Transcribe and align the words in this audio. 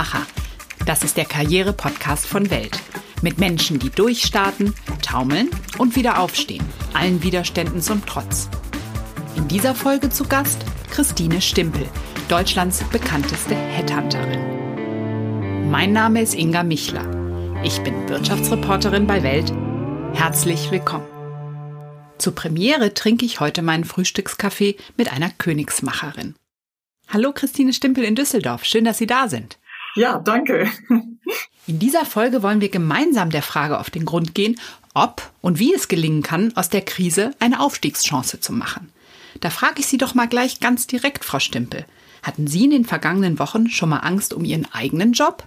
Macher. 0.00 0.26
Das 0.86 1.04
ist 1.04 1.18
der 1.18 1.26
Karriere-Podcast 1.26 2.26
von 2.26 2.48
Welt. 2.48 2.80
Mit 3.20 3.36
Menschen, 3.36 3.78
die 3.78 3.90
durchstarten, 3.90 4.74
taumeln 5.02 5.50
und 5.76 5.94
wieder 5.94 6.20
aufstehen. 6.20 6.64
Allen 6.94 7.22
Widerständen 7.22 7.82
zum 7.82 8.06
Trotz. 8.06 8.48
In 9.36 9.46
dieser 9.46 9.74
Folge 9.74 10.08
zu 10.08 10.24
Gast 10.24 10.64
Christine 10.90 11.42
Stimpel, 11.42 11.86
Deutschlands 12.30 12.82
bekannteste 12.84 13.54
Headhunterin. 13.54 15.70
Mein 15.70 15.92
Name 15.92 16.22
ist 16.22 16.34
Inga 16.34 16.62
Michler. 16.62 17.04
Ich 17.62 17.82
bin 17.82 18.08
Wirtschaftsreporterin 18.08 19.06
bei 19.06 19.22
Welt. 19.22 19.52
Herzlich 20.14 20.70
willkommen. 20.70 21.04
Zur 22.16 22.34
Premiere 22.34 22.94
trinke 22.94 23.26
ich 23.26 23.40
heute 23.40 23.60
meinen 23.60 23.84
Frühstückskaffee 23.84 24.78
mit 24.96 25.12
einer 25.12 25.28
Königsmacherin. 25.28 26.36
Hallo 27.12 27.32
Christine 27.34 27.74
Stimpel 27.74 28.04
in 28.04 28.14
Düsseldorf, 28.14 28.64
schön, 28.64 28.86
dass 28.86 28.96
Sie 28.96 29.06
da 29.06 29.28
sind. 29.28 29.58
Ja, 29.94 30.18
danke. 30.18 30.70
In 31.66 31.78
dieser 31.78 32.04
Folge 32.04 32.42
wollen 32.42 32.60
wir 32.60 32.68
gemeinsam 32.68 33.30
der 33.30 33.42
Frage 33.42 33.78
auf 33.78 33.90
den 33.90 34.04
Grund 34.04 34.34
gehen, 34.34 34.58
ob 34.94 35.30
und 35.40 35.58
wie 35.58 35.74
es 35.74 35.88
gelingen 35.88 36.22
kann, 36.22 36.56
aus 36.56 36.68
der 36.68 36.82
Krise 36.82 37.32
eine 37.38 37.60
Aufstiegschance 37.60 38.40
zu 38.40 38.52
machen. 38.52 38.90
Da 39.40 39.50
frage 39.50 39.80
ich 39.80 39.86
Sie 39.86 39.98
doch 39.98 40.14
mal 40.14 40.26
gleich 40.26 40.60
ganz 40.60 40.86
direkt, 40.86 41.24
Frau 41.24 41.38
Stimpel. 41.38 41.84
Hatten 42.22 42.46
Sie 42.46 42.64
in 42.64 42.70
den 42.70 42.84
vergangenen 42.84 43.38
Wochen 43.38 43.68
schon 43.70 43.88
mal 43.88 43.98
Angst 43.98 44.34
um 44.34 44.44
Ihren 44.44 44.66
eigenen 44.72 45.12
Job? 45.12 45.44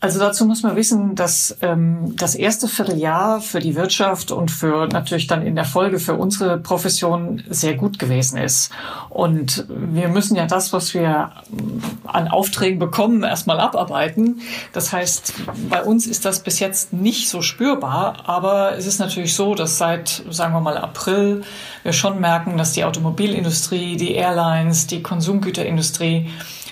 Also 0.00 0.20
dazu 0.20 0.44
muss 0.44 0.62
man 0.62 0.76
wissen, 0.76 1.16
dass 1.16 1.56
ähm, 1.60 2.14
das 2.16 2.36
erste 2.36 2.68
Vierteljahr 2.68 3.40
für 3.40 3.58
die 3.58 3.74
Wirtschaft 3.74 4.30
und 4.30 4.48
für 4.48 4.86
natürlich 4.86 5.26
dann 5.26 5.44
in 5.44 5.56
der 5.56 5.64
Folge 5.64 5.98
für 5.98 6.14
unsere 6.14 6.56
Profession 6.56 7.42
sehr 7.50 7.74
gut 7.74 7.98
gewesen 7.98 8.38
ist. 8.38 8.70
Und 9.10 9.66
wir 9.68 10.06
müssen 10.06 10.36
ja 10.36 10.46
das, 10.46 10.72
was 10.72 10.94
wir 10.94 11.32
ähm, 11.50 11.82
an 12.04 12.28
Aufträgen 12.28 12.78
bekommen, 12.78 13.24
erstmal 13.24 13.58
abarbeiten. 13.58 14.40
Das 14.72 14.92
heißt, 14.92 15.34
bei 15.68 15.82
uns 15.82 16.06
ist 16.06 16.24
das 16.24 16.44
bis 16.44 16.60
jetzt 16.60 16.92
nicht 16.92 17.28
so 17.28 17.42
spürbar, 17.42 18.22
aber 18.26 18.76
es 18.76 18.86
ist 18.86 19.00
natürlich 19.00 19.34
so, 19.34 19.56
dass 19.56 19.78
seit, 19.78 20.22
sagen 20.30 20.54
wir 20.54 20.60
mal, 20.60 20.78
April 20.78 21.42
wir 21.82 21.92
schon 21.92 22.20
merken, 22.20 22.56
dass 22.56 22.70
die 22.70 22.84
Automobilindustrie, 22.84 23.96
die 23.96 24.14
Airlines, 24.14 24.86
die 24.86 25.02
Konsumgüterindustrie 25.02 26.28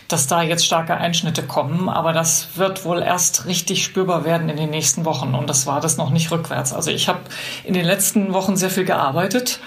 dass 0.09 0.27
da 0.27 0.43
jetzt 0.43 0.65
starke 0.65 0.97
Einschnitte 0.97 1.43
kommen. 1.43 1.89
Aber 1.89 2.13
das 2.13 2.49
wird 2.57 2.85
wohl 2.85 3.03
erst 3.03 3.47
richtig 3.47 3.85
spürbar 3.85 4.25
werden 4.25 4.49
in 4.49 4.57
den 4.57 4.71
nächsten 4.71 5.05
Wochen. 5.05 5.35
Und 5.35 5.49
das 5.49 5.67
war 5.67 5.81
das 5.81 5.97
noch 5.97 6.11
nicht 6.11 6.31
rückwärts. 6.31 6.73
Also 6.73 6.91
ich 6.91 7.09
habe 7.09 7.21
in 7.65 7.75
den 7.75 7.85
letzten 7.85 8.33
Wochen 8.33 8.57
sehr 8.57 8.71
viel 8.71 8.85
gearbeitet 8.85 9.61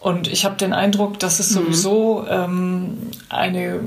und 0.00 0.28
ich 0.28 0.46
habe 0.46 0.56
den 0.56 0.72
Eindruck, 0.72 1.18
dass 1.18 1.40
es 1.40 1.50
mhm. 1.50 1.54
sowieso 1.56 2.26
ähm, 2.26 2.96
eine 3.28 3.80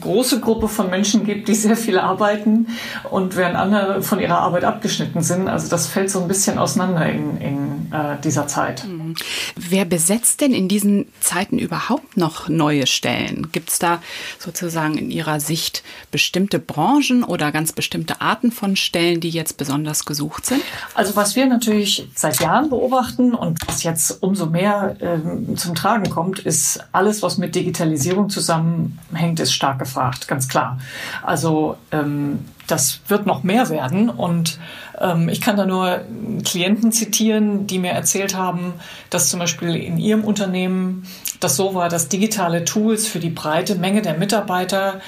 große 0.00 0.40
Gruppe 0.40 0.66
von 0.66 0.88
Menschen 0.88 1.26
gibt, 1.26 1.46
die 1.46 1.54
sehr 1.54 1.76
viel 1.76 1.98
arbeiten 1.98 2.68
und 3.10 3.36
während 3.36 3.54
andere 3.54 4.02
von 4.02 4.18
ihrer 4.18 4.38
Arbeit 4.38 4.64
abgeschnitten 4.64 5.22
sind. 5.22 5.46
Also 5.46 5.68
das 5.68 5.86
fällt 5.86 6.10
so 6.10 6.22
ein 6.22 6.28
bisschen 6.28 6.58
auseinander 6.58 7.06
in, 7.06 7.38
in 7.38 7.92
äh, 7.92 8.18
dieser 8.24 8.46
Zeit. 8.46 8.86
Mhm. 8.86 9.14
Wer 9.56 9.84
besetzt 9.84 10.40
denn 10.40 10.54
in 10.54 10.68
diesen 10.68 11.06
Zeiten 11.20 11.58
überhaupt 11.58 12.16
noch 12.16 12.48
neue 12.48 12.86
Stellen? 12.86 13.48
Gibt 13.52 13.68
es 13.68 13.78
da 13.78 14.00
sozusagen 14.38 14.96
in 14.96 15.10
Ihrer 15.10 15.38
Sicht 15.38 15.82
bestimmte 16.10 16.58
Branchen 16.58 17.24
oder 17.24 17.52
ganz 17.52 17.72
bestimmte 17.72 18.22
Arten 18.22 18.52
von 18.52 18.74
Stellen, 18.74 19.20
die 19.20 19.30
jetzt 19.30 19.58
besonders 19.58 20.06
gesucht 20.06 20.46
sind? 20.46 20.62
Also 20.94 21.14
was 21.14 21.36
wir 21.36 21.44
natürlich 21.44 22.08
seit 22.14 22.40
Jahren 22.40 22.70
beobachten 22.70 23.34
und 23.34 23.58
was 23.66 23.82
jetzt 23.82 24.22
umso 24.22 24.46
mehr 24.46 24.96
ähm, 25.00 25.57
zum 25.58 25.74
Tragen 25.74 26.08
kommt, 26.10 26.38
ist 26.38 26.80
alles, 26.92 27.22
was 27.22 27.38
mit 27.38 27.54
Digitalisierung 27.54 28.30
zusammenhängt, 28.30 29.40
ist 29.40 29.52
stark 29.52 29.78
gefragt, 29.78 30.28
ganz 30.28 30.48
klar. 30.48 30.78
Also 31.22 31.76
ähm, 31.92 32.40
das 32.66 33.00
wird 33.08 33.26
noch 33.26 33.42
mehr 33.42 33.68
werden 33.70 34.10
und 34.10 34.58
ähm, 35.00 35.28
ich 35.28 35.40
kann 35.40 35.56
da 35.56 35.66
nur 35.66 36.00
Klienten 36.44 36.92
zitieren, 36.92 37.66
die 37.66 37.78
mir 37.78 37.92
erzählt 37.92 38.36
haben, 38.36 38.74
dass 39.10 39.28
zum 39.28 39.40
Beispiel 39.40 39.74
in 39.74 39.98
ihrem 39.98 40.24
Unternehmen 40.24 41.04
das 41.40 41.56
so 41.56 41.74
war, 41.74 41.88
dass 41.88 42.08
digitale 42.08 42.64
Tools 42.64 43.06
für 43.06 43.20
die 43.20 43.30
breite 43.30 43.74
Menge 43.74 44.02
der 44.02 44.14
Mitarbeiter 44.14 45.00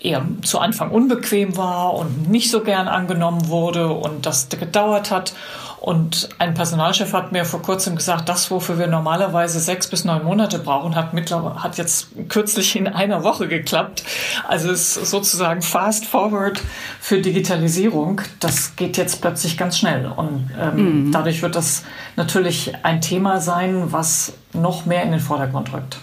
eher 0.00 0.24
zu 0.42 0.58
Anfang 0.58 0.90
unbequem 0.90 1.56
war 1.56 1.94
und 1.94 2.28
nicht 2.28 2.50
so 2.50 2.62
gern 2.62 2.88
angenommen 2.88 3.48
wurde 3.48 3.88
und 3.88 4.26
das 4.26 4.48
gedauert 4.48 5.10
hat. 5.10 5.34
Und 5.80 6.28
ein 6.38 6.54
Personalchef 6.54 7.12
hat 7.12 7.30
mir 7.30 7.44
vor 7.44 7.62
kurzem 7.62 7.94
gesagt, 7.94 8.28
das, 8.28 8.50
wofür 8.50 8.78
wir 8.78 8.88
normalerweise 8.88 9.60
sechs 9.60 9.86
bis 9.86 10.04
neun 10.04 10.24
Monate 10.24 10.58
brauchen, 10.58 10.96
hat 10.96 11.14
mittlerweile, 11.14 11.62
hat 11.62 11.78
jetzt 11.78 12.08
kürzlich 12.28 12.74
in 12.74 12.88
einer 12.88 13.22
Woche 13.22 13.46
geklappt. 13.46 14.02
Also 14.48 14.70
es 14.70 14.96
ist 14.96 15.10
sozusagen 15.10 15.62
fast 15.62 16.04
forward 16.04 16.60
für 17.00 17.20
Digitalisierung. 17.20 18.20
Das 18.40 18.74
geht 18.74 18.96
jetzt 18.96 19.20
plötzlich 19.20 19.56
ganz 19.56 19.78
schnell. 19.78 20.06
Und 20.06 20.50
ähm, 20.60 21.06
mhm. 21.06 21.12
dadurch 21.12 21.42
wird 21.42 21.54
das 21.54 21.84
natürlich 22.16 22.72
ein 22.82 23.00
Thema 23.00 23.40
sein, 23.40 23.92
was 23.92 24.32
noch 24.52 24.84
mehr 24.84 25.04
in 25.04 25.12
den 25.12 25.20
Vordergrund 25.20 25.72
rückt 25.72 25.98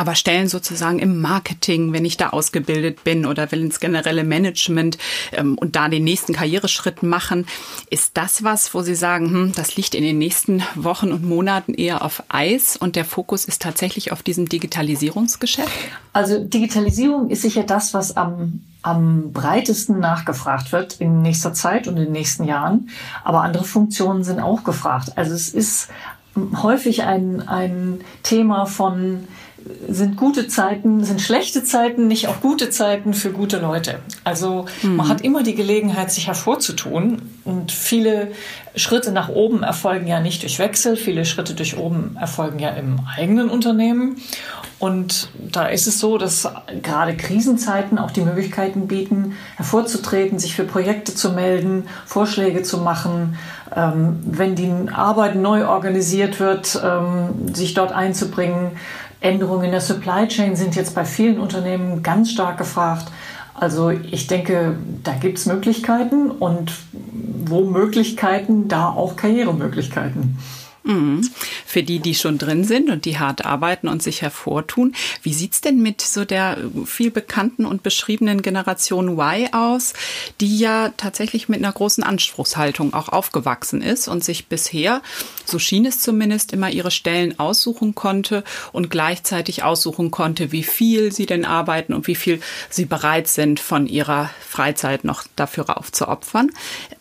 aber 0.00 0.14
Stellen 0.14 0.48
sozusagen 0.48 0.98
im 0.98 1.20
Marketing, 1.20 1.92
wenn 1.92 2.06
ich 2.06 2.16
da 2.16 2.30
ausgebildet 2.30 3.04
bin 3.04 3.26
oder 3.26 3.52
will 3.52 3.60
ins 3.60 3.80
generelle 3.80 4.24
Management 4.24 4.96
ähm, 5.32 5.58
und 5.58 5.76
da 5.76 5.90
den 5.90 6.04
nächsten 6.04 6.32
Karriereschritt 6.32 7.02
machen, 7.02 7.46
ist 7.90 8.12
das 8.16 8.42
was, 8.42 8.72
wo 8.72 8.80
Sie 8.80 8.94
sagen, 8.94 9.30
hm, 9.30 9.52
das 9.54 9.76
liegt 9.76 9.94
in 9.94 10.02
den 10.02 10.16
nächsten 10.16 10.62
Wochen 10.74 11.12
und 11.12 11.22
Monaten 11.22 11.74
eher 11.74 12.02
auf 12.02 12.22
Eis 12.28 12.78
und 12.78 12.96
der 12.96 13.04
Fokus 13.04 13.44
ist 13.44 13.60
tatsächlich 13.60 14.10
auf 14.10 14.22
diesem 14.22 14.48
Digitalisierungsgeschäft? 14.48 15.70
Also 16.14 16.42
Digitalisierung 16.42 17.28
ist 17.28 17.42
sicher 17.42 17.64
das, 17.64 17.92
was 17.92 18.16
am 18.16 18.62
am 18.82 19.32
breitesten 19.32 20.00
nachgefragt 20.00 20.72
wird 20.72 21.02
in 21.02 21.20
nächster 21.20 21.52
Zeit 21.52 21.86
und 21.86 21.98
in 21.98 22.04
den 22.04 22.12
nächsten 22.12 22.44
Jahren. 22.44 22.88
Aber 23.24 23.42
andere 23.42 23.64
Funktionen 23.64 24.24
sind 24.24 24.40
auch 24.40 24.64
gefragt. 24.64 25.12
Also 25.16 25.34
es 25.34 25.50
ist 25.50 25.90
häufig 26.62 27.02
ein, 27.02 27.46
ein 27.46 28.00
Thema 28.22 28.66
von 28.66 29.28
sind 29.88 30.16
gute 30.16 30.48
Zeiten, 30.48 31.04
sind 31.04 31.20
schlechte 31.20 31.64
Zeiten 31.64 32.06
nicht 32.06 32.28
auch 32.28 32.40
gute 32.40 32.70
Zeiten 32.70 33.14
für 33.14 33.30
gute 33.30 33.58
Leute. 33.58 33.98
Also 34.24 34.66
mhm. 34.82 34.96
man 34.96 35.08
hat 35.08 35.20
immer 35.22 35.42
die 35.42 35.54
Gelegenheit, 35.54 36.12
sich 36.12 36.26
hervorzutun 36.28 37.22
und 37.44 37.72
viele 37.72 38.32
Schritte 38.76 39.12
nach 39.12 39.28
oben 39.28 39.62
erfolgen 39.62 40.06
ja 40.06 40.20
nicht 40.20 40.42
durch 40.42 40.58
Wechsel, 40.58 40.96
viele 40.96 41.24
Schritte 41.24 41.54
durch 41.54 41.76
oben 41.76 42.16
erfolgen 42.18 42.58
ja 42.58 42.70
im 42.70 43.00
eigenen 43.16 43.50
Unternehmen. 43.50 44.16
Und 44.78 45.28
da 45.34 45.66
ist 45.66 45.86
es 45.86 46.00
so, 46.00 46.16
dass 46.16 46.48
gerade 46.82 47.14
Krisenzeiten 47.14 47.98
auch 47.98 48.10
die 48.10 48.22
Möglichkeiten 48.22 48.88
bieten, 48.88 49.36
hervorzutreten, 49.56 50.38
sich 50.38 50.56
für 50.56 50.64
Projekte 50.64 51.14
zu 51.14 51.32
melden, 51.32 51.84
Vorschläge 52.06 52.62
zu 52.62 52.78
machen, 52.78 53.36
ähm, 53.76 54.18
wenn 54.22 54.54
die 54.54 54.72
Arbeit 54.90 55.36
neu 55.36 55.66
organisiert 55.68 56.40
wird, 56.40 56.80
ähm, 56.82 57.54
sich 57.54 57.74
dort 57.74 57.92
einzubringen. 57.92 58.70
Änderungen 59.20 59.66
in 59.66 59.70
der 59.70 59.80
Supply 59.80 60.26
Chain 60.28 60.56
sind 60.56 60.76
jetzt 60.76 60.94
bei 60.94 61.04
vielen 61.04 61.38
Unternehmen 61.38 62.02
ganz 62.02 62.30
stark 62.30 62.58
gefragt. 62.58 63.06
Also 63.54 63.90
ich 63.90 64.26
denke, 64.26 64.76
da 65.04 65.12
gibt 65.12 65.38
es 65.38 65.46
Möglichkeiten 65.46 66.30
und 66.30 66.72
wo 66.92 67.64
Möglichkeiten, 67.64 68.68
da 68.68 68.88
auch 68.88 69.16
Karrieremöglichkeiten. 69.16 70.38
Mhm. 70.82 71.28
Für 71.66 71.82
die, 71.82 71.98
die 71.98 72.14
schon 72.14 72.38
drin 72.38 72.64
sind 72.64 72.88
und 72.88 73.04
die 73.04 73.18
hart 73.18 73.44
arbeiten 73.44 73.86
und 73.86 74.02
sich 74.02 74.22
hervortun. 74.22 74.94
Wie 75.22 75.34
sieht's 75.34 75.60
denn 75.60 75.82
mit 75.82 76.00
so 76.00 76.24
der 76.24 76.56
viel 76.86 77.10
bekannten 77.10 77.66
und 77.66 77.82
beschriebenen 77.82 78.40
Generation 78.40 79.18
Y 79.18 79.52
aus, 79.52 79.92
die 80.40 80.58
ja 80.58 80.90
tatsächlich 80.96 81.48
mit 81.48 81.58
einer 81.58 81.72
großen 81.72 82.02
Anspruchshaltung 82.02 82.94
auch 82.94 83.08
aufgewachsen 83.08 83.82
ist 83.82 84.08
und 84.08 84.24
sich 84.24 84.46
bisher, 84.46 85.02
so 85.44 85.58
schien 85.58 85.84
es 85.84 86.00
zumindest, 86.00 86.52
immer 86.52 86.70
ihre 86.70 86.90
Stellen 86.90 87.38
aussuchen 87.38 87.94
konnte 87.94 88.42
und 88.72 88.90
gleichzeitig 88.90 89.62
aussuchen 89.62 90.10
konnte, 90.10 90.50
wie 90.50 90.62
viel 90.62 91.12
sie 91.12 91.26
denn 91.26 91.44
arbeiten 91.44 91.92
und 91.92 92.06
wie 92.06 92.14
viel 92.14 92.40
sie 92.70 92.86
bereit 92.86 93.28
sind, 93.28 93.60
von 93.60 93.86
ihrer 93.86 94.30
Freizeit 94.48 95.04
noch 95.04 95.24
dafür 95.36 95.76
aufzuopfern. 95.76 96.50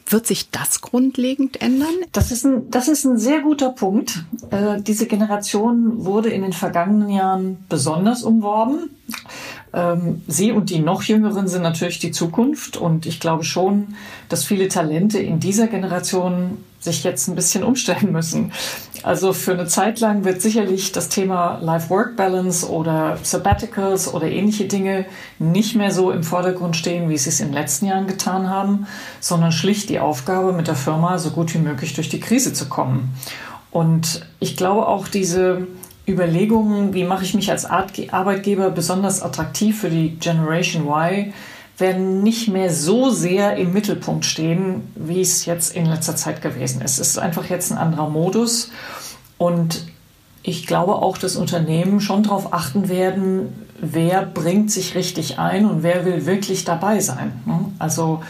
Wird 0.10 0.26
sich 0.26 0.50
das 0.50 0.82
grundlegend 0.82 1.62
ändern? 1.62 1.94
Das 2.12 2.32
ist 2.32 2.46
ein, 2.46 2.70
das 2.72 2.88
ist 2.88 3.06
ein 3.06 3.18
sehr 3.20 3.42
guter 3.42 3.70
Punkt. 3.70 4.24
Äh, 4.50 4.82
diese 4.82 5.06
Generation 5.06 6.04
wurde 6.04 6.30
in 6.30 6.42
den 6.42 6.54
vergangenen 6.54 7.10
Jahren 7.10 7.64
besonders 7.70 8.24
umworben. 8.24 8.90
Ähm, 9.74 10.24
sie 10.28 10.52
und 10.52 10.70
die 10.70 10.80
noch 10.80 11.04
Jüngeren 11.04 11.48
sind 11.48 11.62
natürlich 11.62 12.00
die 12.00 12.12
Zukunft. 12.12 12.78
Und 12.78 13.06
ich 13.06 13.20
glaube 13.20 13.44
schon, 13.44 13.96
dass 14.28 14.44
viele 14.46 14.68
Talente 14.68 15.20
in 15.20 15.40
dieser 15.40 15.68
Generation 15.68 16.58
sich 16.80 17.04
jetzt 17.04 17.28
ein 17.28 17.36
bisschen 17.36 17.64
umstellen 17.64 18.12
müssen. 18.12 18.52
Also 19.04 19.34
für 19.34 19.54
eine 19.54 19.68
Zeit 19.68 20.00
lang 20.00 20.24
wird 20.24 20.42
sicherlich 20.42 20.92
das 20.92 21.10
Thema 21.10 21.60
Life-Work-Balance 21.62 22.70
oder 22.70 23.18
Sabbaticals 23.22 24.14
oder 24.14 24.28
ähnliche 24.28 24.66
Dinge 24.66 25.06
nicht 25.40 25.76
mehr 25.76 25.92
so 25.92 26.12
im 26.12 26.24
Vordergrund 26.24 26.76
stehen, 26.76 27.10
wie 27.10 27.18
sie 27.18 27.30
es 27.30 27.40
in 27.40 27.48
den 27.48 27.54
letzten 27.54 27.86
Jahren 27.86 28.08
getan 28.08 28.50
haben, 28.50 28.88
sondern 29.20 29.52
schlicht 29.52 29.90
die 29.90 30.00
Aufgabe, 30.00 30.54
mit 30.54 30.68
der 30.68 30.76
Firma 30.76 31.18
so 31.18 31.32
gut 31.32 31.54
wie 31.54 31.60
möglich 31.60 31.94
durch 31.94 32.10
die 32.10 32.20
Krise 32.20 32.54
zu 32.54 32.68
kommen. 32.68 33.14
Und 33.72 34.26
ich 34.40 34.58
glaube 34.58 34.88
auch 34.88 35.08
diese 35.08 35.68
Überlegungen, 36.10 36.94
wie 36.94 37.04
mache 37.04 37.24
ich 37.24 37.34
mich 37.34 37.52
als 37.52 37.66
Arbeitgeber 37.66 38.72
besonders 38.72 39.22
attraktiv 39.22 39.80
für 39.80 39.90
die 39.90 40.18
Generation 40.20 40.88
Y, 40.88 41.34
werden 41.78 42.24
nicht 42.24 42.50
mehr 42.50 42.72
so 42.74 43.10
sehr 43.10 43.56
im 43.56 43.72
Mittelpunkt 43.72 44.26
stehen, 44.26 44.92
wie 44.96 45.22
es 45.22 45.46
jetzt 45.46 45.76
in 45.76 45.86
letzter 45.86 46.16
Zeit 46.16 46.42
gewesen 46.42 46.82
ist. 46.82 47.00
Es 47.00 47.12
ist 47.12 47.20
einfach 47.20 47.50
jetzt 47.50 47.72
ein 47.72 47.78
anderer 47.78 48.10
Modus 48.10 48.72
und 49.38 49.86
ich 50.44 50.68
glaube 50.68 50.96
auch, 50.96 51.18
dass 51.18 51.36
Unternehmen 51.36 52.00
schon 52.02 52.24
darauf 52.24 52.54
achten 52.54 52.90
werden, 52.90 53.66
wer 53.80 54.26
bringt 54.26 54.72
sich 54.72 54.96
richtig 54.96 55.40
ein 55.40 55.66
und 55.66 55.84
wer 55.84 56.06
will 56.06 56.26
wirklich 56.26 56.66
dabei 56.66 57.00
sein. 57.00 57.32
Also 57.80 58.22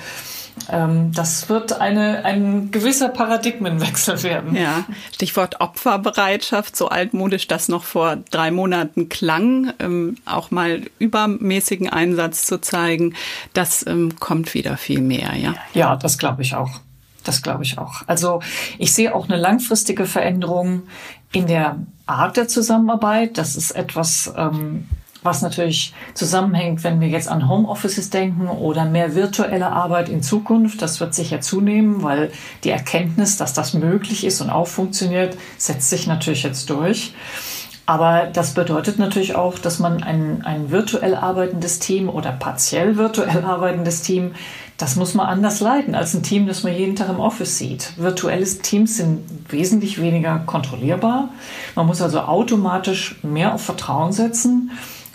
das 0.68 1.50
wird 1.50 1.80
eine, 1.80 2.26
ein 2.26 2.72
gewisser 2.72 3.10
Paradigmenwechsel 3.10 4.24
werden. 4.24 4.56
Ja, 4.56 4.86
Stichwort 5.14 5.62
Opferbereitschaft, 5.62 6.76
so 6.76 6.90
altmodisch 6.90 7.48
das 7.48 7.68
noch 7.68 7.84
vor 7.84 8.18
drei 8.30 8.52
Monaten 8.52 9.10
klang, 9.10 9.74
ähm, 9.80 10.18
auch 10.26 10.52
mal 10.52 10.82
übermäßigen 11.00 11.90
Einsatz 11.90 12.46
zu 12.46 12.62
zeigen, 12.62 13.16
das 13.54 13.86
ähm, 13.88 14.20
kommt 14.20 14.54
wieder 14.54 14.78
viel 14.78 15.02
mehr, 15.02 15.36
ja. 15.36 15.56
Ja, 15.74 15.96
das 15.96 16.18
glaube 16.18 16.42
ich 16.42 16.56
auch. 16.56 16.80
Das 17.24 17.42
glaube 17.42 17.64
ich 17.64 17.78
auch. 17.78 18.04
Also 18.08 18.42
ich 18.78 18.94
sehe 18.94 19.14
auch 19.14 19.28
eine 19.28 19.38
langfristige 19.38 20.06
Veränderung 20.06 20.84
in 21.32 21.48
der 21.48 21.78
Art 22.06 22.38
der 22.38 22.48
Zusammenarbeit. 22.48 23.38
Das 23.38 23.56
ist 23.56 23.72
etwas, 23.72 24.34
ähm, 24.36 24.88
was 25.24 25.42
natürlich 25.42 25.94
zusammenhängt, 26.14 26.84
wenn 26.84 27.00
wir 27.02 27.08
jetzt 27.08 27.28
an 27.28 27.50
Homeoffices 27.50 28.10
denken 28.10 28.48
oder 28.48 28.86
mehr 28.86 29.16
virtuelle 29.16 29.72
Arbeit 29.72 30.10
in 30.10 30.24
Zukunft. 30.24 30.82
Das 30.82 31.00
wird 31.00 31.14
sicher 31.14 31.42
zunehmen, 31.42 32.04
weil 32.04 32.32
die 32.64 32.70
Erkenntnis, 32.70 33.38
dass 33.38 33.54
das 33.54 33.74
möglich 33.74 34.26
ist 34.26 34.42
und 34.42 34.50
auch 34.50 34.68
funktioniert, 34.68 35.38
setzt 35.58 35.90
sich 35.90 36.08
natürlich 36.08 36.44
jetzt 36.44 36.70
durch. 36.70 37.14
Aber 37.90 38.28
das 38.32 38.54
bedeutet 38.54 39.00
natürlich 39.00 39.34
auch, 39.34 39.58
dass 39.58 39.80
man 39.80 40.04
ein, 40.04 40.44
ein 40.46 40.70
virtuell 40.70 41.16
arbeitendes 41.16 41.80
Team 41.80 42.08
oder 42.08 42.32
partiell 42.32 42.98
virtuell 42.98 43.44
arbeitendes 43.44 44.04
Team, 44.04 44.36
das 44.78 44.96
muss 44.96 45.16
man 45.16 45.26
anders 45.26 45.60
leiten 45.60 45.96
als 45.96 46.14
ein 46.14 46.22
Team, 46.22 46.46
das 46.46 46.64
man 46.64 46.74
jeden 46.74 46.96
Tag 46.96 47.10
im 47.10 47.20
Office 47.20 47.58
sieht. 47.58 47.94
Virtuelle 47.98 48.46
Teams 48.46 48.98
sind 48.98 49.22
wesentlich 49.50 50.00
weniger 50.00 50.38
kontrollierbar. 50.46 51.30
Man 51.74 51.88
muss 51.88 52.00
also 52.02 52.20
automatisch 52.20 53.16
mehr 53.24 53.56
auf 53.56 53.64
Vertrauen 53.64 54.14
setzen. 54.14 54.70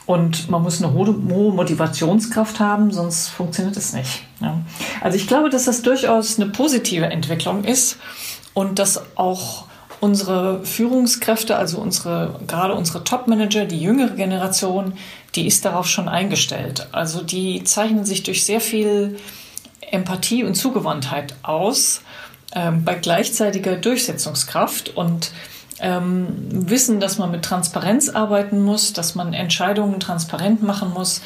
Und 0.07 0.51
man 0.51 0.63
muss 0.63 0.83
eine 0.83 0.93
hohe, 0.93 1.13
Motivationskraft 1.13 2.61
haben, 2.61 2.93
sonst 2.93 3.29
funktioniert 3.29 3.77
es 3.77 3.95
nicht. 3.95 4.23
Ja. 4.41 4.61
Also 5.01 5.17
ich 5.17 5.27
glaube, 5.27 5.49
dass 5.49 5.65
das 5.65 5.81
durchaus 5.83 6.39
eine 6.39 6.51
positive 6.51 7.07
Entwicklung 7.07 7.65
ist 7.65 7.97
und 8.53 8.79
dass 8.79 9.03
auch 9.17 9.65
unsere 10.01 10.63
Führungskräfte, 10.67 11.57
also 11.57 11.79
unsere, 11.79 12.39
gerade 12.47 12.75
unsere 12.75 13.05
Top-Manager, 13.05 13.65
die 13.65 13.81
jüngere 13.81 14.15
Generation, 14.15 14.93
die 15.35 15.47
ist 15.47 15.65
darauf 15.65 15.87
schon 15.87 16.09
eingestellt. 16.09 16.89
Also 16.93 17.23
die 17.23 17.65
zeichnen 17.65 18.05
sich 18.05 18.23
durch 18.23 18.45
sehr 18.45 18.61
viel 18.61 19.17
Empathie 19.91 20.45
und 20.45 20.55
Zugewandtheit 20.55 21.35
aus, 21.43 22.03
ähm, 22.55 22.85
bei 22.85 22.95
gleichzeitiger 22.95 23.77
Durchsetzungskraft 23.77 24.95
und 24.95 25.33
ähm, 25.81 26.27
wissen, 26.51 27.01
dass 27.01 27.19
man 27.19 27.31
mit 27.31 27.43
Transparenz 27.45 28.09
arbeiten 28.09 28.63
muss, 28.63 28.93
dass 28.93 29.15
man 29.15 29.33
Entscheidungen 29.33 30.01
transparent 30.01 30.63
machen 30.63 30.93
muss. 30.93 31.21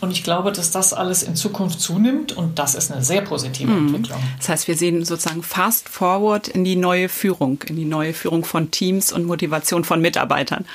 Und 0.00 0.10
ich 0.10 0.22
glaube, 0.22 0.52
dass 0.52 0.70
das 0.70 0.92
alles 0.92 1.22
in 1.22 1.36
Zukunft 1.36 1.80
zunimmt 1.80 2.36
und 2.36 2.58
das 2.58 2.74
ist 2.74 2.92
eine 2.92 3.02
sehr 3.02 3.22
positive 3.22 3.72
mhm. 3.72 3.88
Entwicklung. 3.88 4.20
Das 4.38 4.50
heißt, 4.50 4.68
wir 4.68 4.76
sehen 4.76 5.04
sozusagen 5.04 5.42
fast 5.42 5.88
forward 5.88 6.48
in 6.48 6.64
die 6.64 6.76
neue 6.76 7.08
Führung, 7.08 7.62
in 7.66 7.76
die 7.76 7.86
neue 7.86 8.12
Führung 8.12 8.44
von 8.44 8.70
Teams 8.70 9.10
und 9.10 9.24
Motivation 9.24 9.84
von 9.84 10.02
Mitarbeitern. 10.02 10.66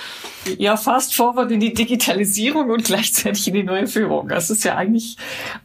Ja, 0.57 0.75
fast 0.75 1.13
forward 1.15 1.51
in 1.51 1.59
die 1.59 1.73
Digitalisierung 1.73 2.69
und 2.69 2.83
gleichzeitig 2.83 3.47
in 3.47 3.53
die 3.53 3.63
neue 3.63 3.87
Führung. 3.87 4.27
Das 4.27 4.49
ist 4.49 4.63
ja 4.63 4.75
eigentlich 4.75 5.17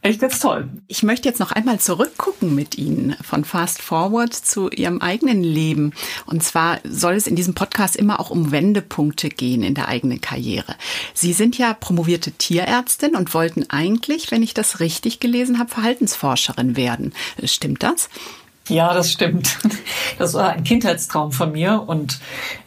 echt 0.02 0.20
ganz 0.20 0.38
toll. 0.38 0.68
Ich 0.86 1.02
möchte 1.02 1.28
jetzt 1.28 1.40
noch 1.40 1.52
einmal 1.52 1.80
zurückgucken 1.80 2.54
mit 2.54 2.76
Ihnen 2.76 3.16
von 3.22 3.44
Fast 3.44 3.80
Forward 3.80 4.34
zu 4.34 4.68
Ihrem 4.70 5.00
eigenen 5.00 5.42
Leben. 5.42 5.92
Und 6.26 6.42
zwar 6.42 6.80
soll 6.84 7.14
es 7.14 7.26
in 7.26 7.36
diesem 7.36 7.54
Podcast 7.54 7.96
immer 7.96 8.20
auch 8.20 8.30
um 8.30 8.52
Wendepunkte 8.52 9.30
gehen 9.30 9.62
in 9.62 9.74
der 9.74 9.88
eigenen 9.88 10.20
Karriere. 10.20 10.74
Sie 11.14 11.32
sind 11.32 11.56
ja 11.56 11.72
promovierte 11.72 12.32
Tierärztin 12.32 13.16
und 13.16 13.32
wollten 13.32 13.70
eigentlich, 13.70 14.30
wenn 14.30 14.42
ich 14.42 14.52
das 14.52 14.80
richtig 14.80 15.20
gelesen 15.20 15.58
habe, 15.58 15.70
Verhaltensforscherin 15.70 16.76
werden. 16.76 17.14
Stimmt 17.44 17.82
das? 17.82 18.08
Ja, 18.68 18.92
das 18.92 19.12
stimmt. 19.12 19.58
Das 20.18 20.32
war 20.32 20.48
ein 20.48 20.64
Kindheitstraum 20.64 21.30
von 21.30 21.52
mir 21.52 21.84
und 21.86 22.20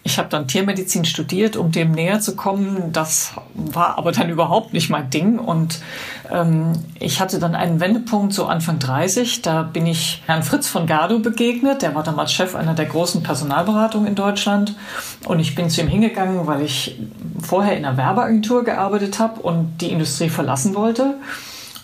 ich 0.03 0.19
habe 0.19 0.29
dann 0.29 0.47
Tiermedizin 0.47 1.03
studiert, 1.03 1.55
um 1.55 1.71
dem 1.71 1.91
näher 1.93 2.19
zu 2.19 2.35
kommen. 2.35 2.93
Das 2.93 3.31
war 3.55 3.97
aber 3.97 4.11
dann 4.11 4.29
überhaupt 4.29 4.71
nicht 4.71 4.91
mein 4.91 5.09
Ding 5.09 5.39
und 5.39 5.79
ähm, 6.29 6.73
ich 6.99 7.19
hatte 7.19 7.39
dann 7.39 7.55
einen 7.55 7.79
Wendepunkt 7.79 8.33
so 8.33 8.45
Anfang 8.45 8.77
30. 8.77 9.41
Da 9.41 9.63
bin 9.63 9.87
ich 9.87 10.21
Herrn 10.27 10.43
Fritz 10.43 10.67
von 10.67 10.85
Gardo 10.85 11.17
begegnet. 11.19 11.81
Der 11.81 11.95
war 11.95 12.03
damals 12.03 12.31
Chef 12.33 12.53
einer 12.53 12.75
der 12.75 12.85
großen 12.85 13.23
Personalberatungen 13.23 14.07
in 14.07 14.15
Deutschland 14.15 14.75
und 15.25 15.39
ich 15.39 15.55
bin 15.55 15.71
zu 15.71 15.81
ihm 15.81 15.87
hingegangen, 15.87 16.45
weil 16.45 16.61
ich 16.61 16.99
vorher 17.41 17.75
in 17.75 17.83
einer 17.83 17.97
Werbeagentur 17.97 18.63
gearbeitet 18.63 19.17
habe 19.17 19.41
und 19.41 19.79
die 19.79 19.91
Industrie 19.91 20.29
verlassen 20.29 20.75
wollte. 20.75 21.15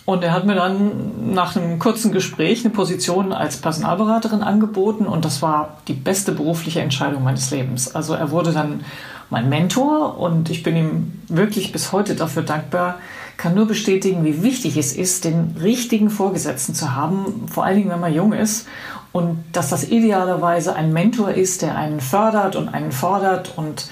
Und 0.06 0.22
er 0.22 0.32
hat 0.32 0.46
mir 0.46 0.54
dann 0.54 1.34
nach 1.34 1.56
einem 1.56 1.80
kurzen 1.80 2.12
Gespräch 2.12 2.64
eine 2.64 2.72
Position 2.72 3.32
als 3.32 3.56
Personalberaterin 3.56 4.40
angeboten 4.40 5.04
und 5.04 5.24
das 5.24 5.42
war 5.42 5.78
die 5.88 5.94
beste 5.94 6.30
berufliche 6.30 6.80
Entscheidung 6.80 7.24
meines 7.24 7.50
Lebens. 7.50 7.92
Also 7.92 8.14
er 8.14 8.30
wurde 8.30 8.52
dann 8.52 8.84
mein 9.30 9.48
Mentor 9.48 10.20
und 10.20 10.48
ich 10.48 10.62
bin 10.62 10.76
ihm 10.76 11.20
wirklich 11.26 11.72
bis 11.72 11.90
heute 11.90 12.14
dafür 12.14 12.44
dankbar, 12.44 13.00
kann 13.36 13.56
nur 13.56 13.66
bestätigen, 13.66 14.24
wie 14.24 14.44
wichtig 14.44 14.76
es 14.76 14.92
ist, 14.96 15.24
den 15.24 15.56
richtigen 15.60 16.08
Vorgesetzten 16.08 16.72
zu 16.72 16.94
haben, 16.94 17.48
vor 17.52 17.64
allen 17.64 17.76
Dingen, 17.76 17.90
wenn 17.90 18.00
man 18.00 18.14
jung 18.14 18.32
ist 18.32 18.68
und 19.10 19.42
dass 19.52 19.70
das 19.70 19.88
idealerweise 19.88 20.76
ein 20.76 20.92
Mentor 20.92 21.30
ist, 21.30 21.62
der 21.62 21.76
einen 21.76 22.00
fördert 22.00 22.54
und 22.54 22.68
einen 22.68 22.92
fordert 22.92 23.54
und 23.56 23.88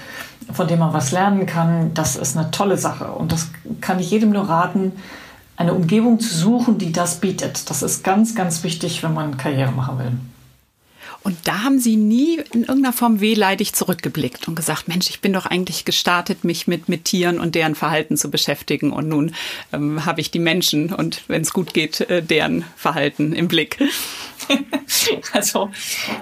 von 0.53 0.67
dem 0.67 0.79
man 0.79 0.93
was 0.93 1.11
lernen 1.11 1.45
kann. 1.45 1.93
Das 1.93 2.15
ist 2.15 2.37
eine 2.37 2.51
tolle 2.51 2.77
Sache 2.77 3.07
und 3.07 3.33
das 3.33 3.49
kann 3.81 3.99
ich 3.99 4.11
jedem 4.11 4.29
nur 4.29 4.47
raten, 4.47 4.93
eine 5.57 5.73
Umgebung 5.73 6.19
zu 6.19 6.33
suchen, 6.33 6.77
die 6.77 6.91
das 6.91 7.19
bietet. 7.19 7.69
Das 7.69 7.81
ist 7.81 8.03
ganz, 8.03 8.35
ganz 8.35 8.63
wichtig, 8.63 9.03
wenn 9.03 9.13
man 9.13 9.37
Karriere 9.37 9.71
machen 9.71 9.99
will. 9.99 10.11
Und 11.25 11.35
da 11.45 11.63
haben 11.63 11.79
Sie 11.79 11.95
nie 11.95 12.35
in 12.53 12.65
irgendeiner 12.65 12.93
Form 12.93 13.19
wehleidig 13.19 13.73
zurückgeblickt 13.73 14.47
und 14.47 14.53
gesagt, 14.53 14.87
Mensch, 14.87 15.09
ich 15.09 15.21
bin 15.21 15.33
doch 15.33 15.47
eigentlich 15.47 15.83
gestartet, 15.83 16.43
mich 16.43 16.67
mit, 16.67 16.87
mit 16.87 17.05
Tieren 17.05 17.39
und 17.39 17.55
deren 17.55 17.73
Verhalten 17.73 18.15
zu 18.15 18.29
beschäftigen. 18.29 18.91
Und 18.93 19.07
nun 19.07 19.33
ähm, 19.73 20.05
habe 20.05 20.21
ich 20.21 20.29
die 20.29 20.37
Menschen 20.37 20.93
und 20.93 21.23
wenn 21.27 21.41
es 21.41 21.51
gut 21.51 21.73
geht, 21.73 22.01
äh, 22.01 22.21
deren 22.21 22.63
Verhalten 22.75 23.33
im 23.33 23.47
Blick. 23.47 23.79
Also, 25.33 25.71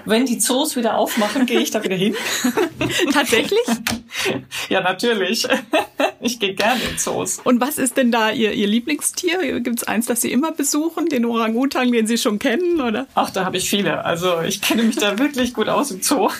wenn 0.04 0.26
die 0.26 0.38
Zoos 0.38 0.76
wieder 0.76 0.96
aufmachen, 0.96 1.46
gehe 1.46 1.60
ich 1.60 1.70
da 1.70 1.82
wieder 1.84 1.96
hin. 1.96 2.16
Tatsächlich? 3.12 3.60
Ja, 4.68 4.80
natürlich. 4.80 5.46
Ich 6.20 6.38
gehe 6.38 6.54
gerne 6.54 6.80
in 6.90 6.96
Zoos. 6.96 7.40
Und 7.42 7.60
was 7.60 7.76
ist 7.76 7.96
denn 7.96 8.10
da 8.10 8.30
Ihr, 8.30 8.52
Ihr 8.52 8.66
Lieblingstier? 8.66 9.60
Gibt 9.60 9.80
es 9.80 9.84
eins, 9.84 10.06
das 10.06 10.22
Sie 10.22 10.32
immer 10.32 10.52
besuchen? 10.52 11.06
Den 11.06 11.24
Orang-Utan, 11.26 11.92
den 11.92 12.06
Sie 12.06 12.16
schon 12.16 12.38
kennen, 12.38 12.80
oder? 12.80 13.06
Ach, 13.14 13.30
da 13.30 13.44
habe 13.44 13.58
ich 13.58 13.68
viele. 13.68 14.04
Also, 14.04 14.40
ich 14.40 14.62
kenne 14.62 14.84
mich 14.84 14.93
da 14.96 15.18
wirklich 15.18 15.54
gut 15.54 15.68
aus 15.68 15.90
im 15.90 16.02
Zoo. 16.02 16.30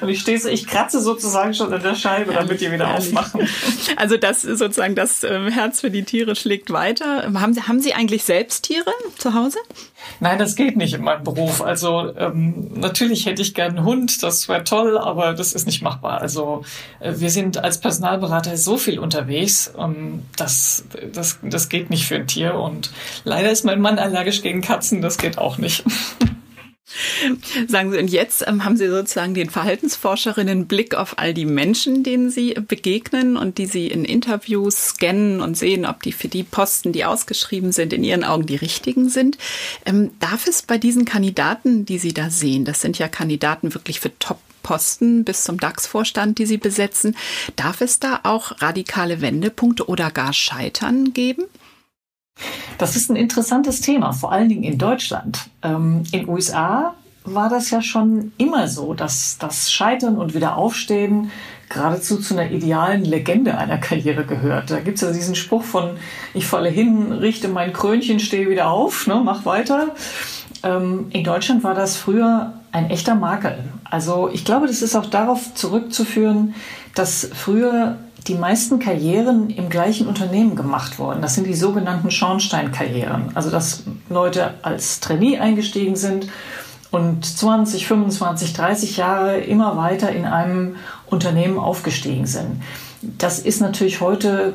Und 0.00 0.08
ich 0.08 0.20
stehe, 0.20 0.38
ich 0.48 0.66
kratze 0.66 1.00
sozusagen 1.00 1.54
schon 1.54 1.72
an 1.72 1.82
der 1.82 1.94
Scheibe, 1.94 2.32
damit 2.32 2.60
die 2.60 2.70
wieder 2.72 2.94
aufmachen. 2.94 3.48
Also 3.96 4.16
das 4.16 4.42
sozusagen 4.42 4.94
das 4.94 5.24
ähm, 5.24 5.48
Herz 5.48 5.80
für 5.80 5.90
die 5.90 6.04
Tiere 6.04 6.36
schlägt 6.36 6.72
weiter. 6.72 7.30
Haben 7.34 7.54
Sie, 7.54 7.62
haben 7.62 7.80
Sie 7.80 7.94
eigentlich 7.94 8.24
selbst 8.24 8.62
Tiere 8.62 8.90
zu 9.18 9.34
Hause? 9.34 9.58
Nein, 10.20 10.38
das 10.38 10.56
geht 10.56 10.76
nicht 10.76 10.94
in 10.94 11.02
meinem 11.02 11.24
Beruf. 11.24 11.60
Also 11.62 12.14
ähm, 12.16 12.72
natürlich 12.74 13.26
hätte 13.26 13.42
ich 13.42 13.54
gern 13.54 13.76
einen 13.76 13.84
Hund, 13.84 14.22
das 14.22 14.48
wäre 14.48 14.64
toll, 14.64 14.98
aber 14.98 15.34
das 15.34 15.52
ist 15.52 15.66
nicht 15.66 15.82
machbar. 15.82 16.20
Also 16.20 16.64
äh, 17.00 17.14
wir 17.16 17.30
sind 17.30 17.58
als 17.58 17.80
Personalberater 17.80 18.56
so 18.56 18.76
viel 18.76 18.98
unterwegs, 18.98 19.72
ähm, 19.78 20.22
das, 20.36 20.84
das, 21.12 21.38
das 21.42 21.68
geht 21.68 21.90
nicht 21.90 22.06
für 22.06 22.16
ein 22.16 22.26
Tier. 22.26 22.54
Und 22.54 22.90
leider 23.24 23.50
ist 23.50 23.64
mein 23.64 23.80
Mann 23.80 23.98
allergisch 23.98 24.42
gegen 24.42 24.62
Katzen, 24.62 25.02
das 25.02 25.18
geht 25.18 25.38
auch 25.38 25.58
nicht. 25.58 25.84
Sagen 27.68 27.92
Sie, 27.92 27.98
und 27.98 28.08
jetzt 28.08 28.44
ähm, 28.46 28.64
haben 28.64 28.76
Sie 28.76 28.88
sozusagen 28.88 29.34
den 29.34 29.50
Verhaltensforscherinnen 29.50 30.66
Blick 30.66 30.94
auf 30.94 31.18
all 31.18 31.34
die 31.34 31.46
Menschen, 31.46 32.02
denen 32.02 32.30
Sie 32.30 32.54
begegnen 32.54 33.36
und 33.36 33.58
die 33.58 33.66
Sie 33.66 33.86
in 33.86 34.04
Interviews 34.04 34.88
scannen 34.88 35.40
und 35.40 35.56
sehen, 35.56 35.86
ob 35.86 36.02
die 36.02 36.12
für 36.12 36.28
die 36.28 36.42
Posten, 36.42 36.92
die 36.92 37.04
ausgeschrieben 37.04 37.72
sind, 37.72 37.92
in 37.92 38.04
Ihren 38.04 38.24
Augen 38.24 38.46
die 38.46 38.56
richtigen 38.56 39.08
sind. 39.08 39.38
Ähm, 39.84 40.10
darf 40.20 40.46
es 40.46 40.62
bei 40.62 40.78
diesen 40.78 41.04
Kandidaten, 41.04 41.84
die 41.84 41.98
Sie 41.98 42.12
da 42.12 42.30
sehen, 42.30 42.64
das 42.64 42.80
sind 42.80 42.98
ja 42.98 43.08
Kandidaten 43.08 43.74
wirklich 43.74 44.00
für 44.00 44.16
Top 44.18 44.38
Posten 44.62 45.24
bis 45.24 45.44
zum 45.44 45.58
DAX-Vorstand, 45.58 46.38
die 46.38 46.46
Sie 46.46 46.58
besetzen. 46.58 47.16
Darf 47.56 47.80
es 47.80 47.98
da 47.98 48.20
auch 48.24 48.60
radikale 48.60 49.20
Wendepunkte 49.20 49.88
oder 49.88 50.10
gar 50.10 50.32
Scheitern 50.32 51.12
geben? 51.12 51.44
Das 52.78 52.96
ist 52.96 53.10
ein 53.10 53.16
interessantes 53.16 53.80
Thema, 53.80 54.12
vor 54.12 54.32
allen 54.32 54.48
Dingen 54.48 54.64
in 54.64 54.78
Deutschland. 54.78 55.50
Ähm, 55.62 56.04
in 56.12 56.28
USA 56.28 56.94
war 57.24 57.48
das 57.48 57.70
ja 57.70 57.82
schon 57.82 58.32
immer 58.38 58.68
so, 58.68 58.94
dass 58.94 59.36
das 59.38 59.70
Scheitern 59.70 60.16
und 60.16 60.34
Wiederaufstehen 60.34 61.30
geradezu 61.68 62.18
zu 62.18 62.34
einer 62.34 62.50
idealen 62.50 63.04
Legende 63.04 63.56
einer 63.56 63.78
Karriere 63.78 64.24
gehört. 64.24 64.70
Da 64.70 64.80
gibt's 64.80 65.02
ja 65.02 65.12
diesen 65.12 65.34
Spruch 65.34 65.62
von, 65.62 65.96
ich 66.34 66.46
falle 66.46 66.68
hin, 66.68 67.12
richte 67.12 67.48
mein 67.48 67.72
Krönchen, 67.72 68.18
stehe 68.18 68.50
wieder 68.50 68.70
auf, 68.70 69.06
ne, 69.06 69.20
mach 69.24 69.44
weiter. 69.44 69.94
Ähm, 70.62 71.06
in 71.10 71.22
Deutschland 71.22 71.62
war 71.62 71.74
das 71.74 71.96
früher 71.96 72.54
ein 72.72 72.90
echter 72.90 73.14
Makel. 73.14 73.58
Also 73.84 74.28
ich 74.32 74.44
glaube, 74.44 74.66
das 74.66 74.82
ist 74.82 74.96
auch 74.96 75.06
darauf 75.06 75.54
zurückzuführen, 75.54 76.54
dass 76.94 77.28
früher 77.32 77.98
die 78.26 78.34
meisten 78.34 78.78
Karrieren 78.78 79.50
im 79.50 79.70
gleichen 79.70 80.06
Unternehmen 80.06 80.56
gemacht 80.56 80.98
wurden. 80.98 81.22
Das 81.22 81.34
sind 81.34 81.46
die 81.46 81.54
sogenannten 81.54 82.10
Schornsteinkarrieren. 82.10 83.34
Also 83.34 83.50
dass 83.50 83.84
Leute 84.08 84.54
als 84.62 85.00
Trainee 85.00 85.38
eingestiegen 85.38 85.96
sind 85.96 86.28
und 86.90 87.24
20, 87.24 87.86
25, 87.86 88.52
30 88.52 88.96
Jahre 88.96 89.38
immer 89.38 89.76
weiter 89.76 90.10
in 90.10 90.24
einem 90.24 90.76
Unternehmen 91.06 91.58
aufgestiegen 91.58 92.26
sind. 92.26 92.62
Das 93.00 93.38
ist 93.38 93.60
natürlich 93.60 94.00
heute 94.00 94.54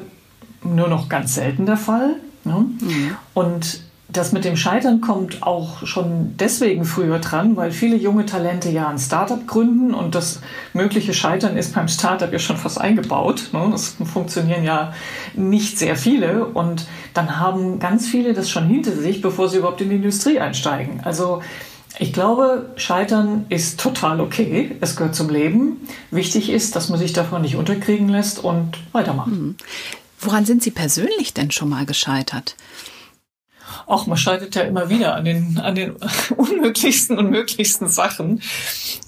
nur 0.63 0.87
noch 0.87 1.09
ganz 1.09 1.35
selten 1.35 1.65
der 1.65 1.77
Fall. 1.77 2.15
Ne? 2.43 2.65
Mhm. 2.81 3.15
Und 3.33 3.81
das 4.17 4.31
mit 4.31 4.45
dem 4.45 4.55
Scheitern 4.55 5.01
kommt 5.01 5.43
auch 5.43 5.85
schon 5.85 6.35
deswegen 6.37 6.85
früher 6.85 7.19
dran, 7.19 7.55
weil 7.55 7.71
viele 7.71 7.95
junge 7.95 8.25
Talente 8.25 8.69
ja 8.69 8.87
ein 8.87 8.97
Startup 8.97 9.45
gründen 9.45 9.93
und 9.93 10.15
das 10.15 10.41
mögliche 10.73 11.13
Scheitern 11.13 11.57
ist 11.57 11.73
beim 11.73 11.87
Startup 11.87 12.31
ja 12.31 12.39
schon 12.39 12.57
fast 12.57 12.79
eingebaut. 12.79 13.49
Ne? 13.51 13.67
Das 13.71 13.95
funktionieren 14.05 14.63
ja 14.63 14.93
nicht 15.33 15.77
sehr 15.77 15.95
viele 15.95 16.45
und 16.45 16.87
dann 17.13 17.39
haben 17.39 17.79
ganz 17.79 18.07
viele 18.07 18.33
das 18.33 18.49
schon 18.49 18.67
hinter 18.67 18.93
sich, 18.93 19.21
bevor 19.21 19.49
sie 19.49 19.57
überhaupt 19.57 19.81
in 19.81 19.89
die 19.89 19.95
Industrie 19.95 20.39
einsteigen. 20.39 21.01
Also 21.03 21.41
ich 21.99 22.11
glaube, 22.11 22.69
Scheitern 22.75 23.45
ist 23.49 23.79
total 23.79 24.19
okay. 24.19 24.75
Es 24.81 24.95
gehört 24.95 25.15
zum 25.15 25.29
Leben. 25.29 25.87
Wichtig 26.11 26.49
ist, 26.49 26.75
dass 26.75 26.89
man 26.89 26.99
sich 26.99 27.13
davon 27.13 27.41
nicht 27.41 27.55
unterkriegen 27.55 28.09
lässt 28.09 28.39
und 28.43 28.77
weitermacht. 28.91 29.27
Mhm. 29.27 29.55
Woran 30.19 30.45
sind 30.45 30.63
Sie 30.63 30.71
persönlich 30.71 31.33
denn 31.33 31.51
schon 31.51 31.69
mal 31.69 31.85
gescheitert? 31.85 32.55
Ach, 33.87 34.07
man 34.07 34.17
scheitert 34.17 34.55
ja 34.55 34.63
immer 34.63 34.89
wieder 34.89 35.15
an 35.15 35.25
den, 35.25 35.59
an 35.59 35.75
den 35.75 35.95
unmöglichsten 36.37 37.17
und 37.17 37.29
möglichsten 37.29 37.87
Sachen. 37.87 38.41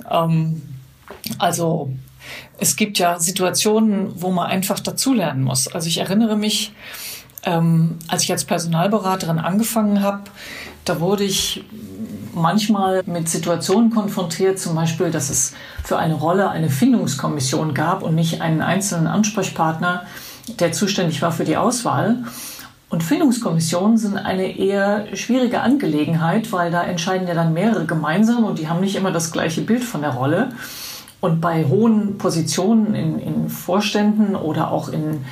Ähm, 0.10 0.62
also 1.40 1.92
es 2.60 2.76
gibt 2.76 3.00
ja 3.00 3.20
Situationen, 3.20 4.22
wo 4.22 4.32
man 4.32 4.48
einfach 4.48 4.80
dazulernen 4.80 5.44
muss. 5.44 5.68
Also 5.68 5.88
ich 5.88 6.00
erinnere 6.00 6.36
mich, 6.36 6.74
ähm, 7.44 7.98
als 8.08 8.24
ich 8.24 8.32
als 8.32 8.46
Personalberaterin 8.46 9.40
angefangen 9.40 10.02
habe, 10.02 10.24
da 10.86 11.00
wurde 11.00 11.24
ich 11.24 11.64
manchmal 12.34 13.04
mit 13.06 13.28
Situationen 13.30 13.90
konfrontiert, 13.90 14.60
zum 14.60 14.76
Beispiel, 14.76 15.12
dass 15.12 15.30
es 15.30 15.54
für 15.84 15.98
eine 15.98 16.14
Rolle 16.14 16.50
eine 16.50 16.70
Findungskommission 16.70 17.74
gab 17.74 18.04
und 18.04 18.16
nicht 18.16 18.42
einen 18.42 18.62
einzelnen 18.62 19.08
Ansprechpartner, 19.08 20.06
der 20.60 20.72
zuständig 20.72 21.22
war 21.22 21.32
für 21.32 21.46
die 21.46 21.58
Auswahl. 21.58 22.24
Und 22.90 23.04
Findungskommissionen 23.04 23.98
sind 23.98 24.18
eine 24.18 24.58
eher 24.58 25.16
schwierige 25.16 25.62
Angelegenheit, 25.62 26.52
weil 26.54 26.72
da 26.72 26.84
entscheiden 26.84 27.28
ja 27.28 27.34
dann 27.34 27.54
mehrere 27.54 27.86
gemeinsam 27.86 28.46
und 28.46 28.60
die 28.60 28.70
haben 28.70 28.80
nicht 28.80 28.96
immer 28.96 29.12
das 29.12 29.32
gleiche 29.32 29.62
Bild 29.62 29.84
von 29.84 30.02
der 30.02 30.12
Rolle. 30.12 30.52
Und 31.20 31.42
bei 31.42 31.66
hohen 31.66 32.18
Positionen 32.18 32.94
in, 32.94 33.20
in 33.20 33.50
Vorständen 33.50 34.36
oder 34.36 34.72
auch 34.72 34.88
in 34.90 35.26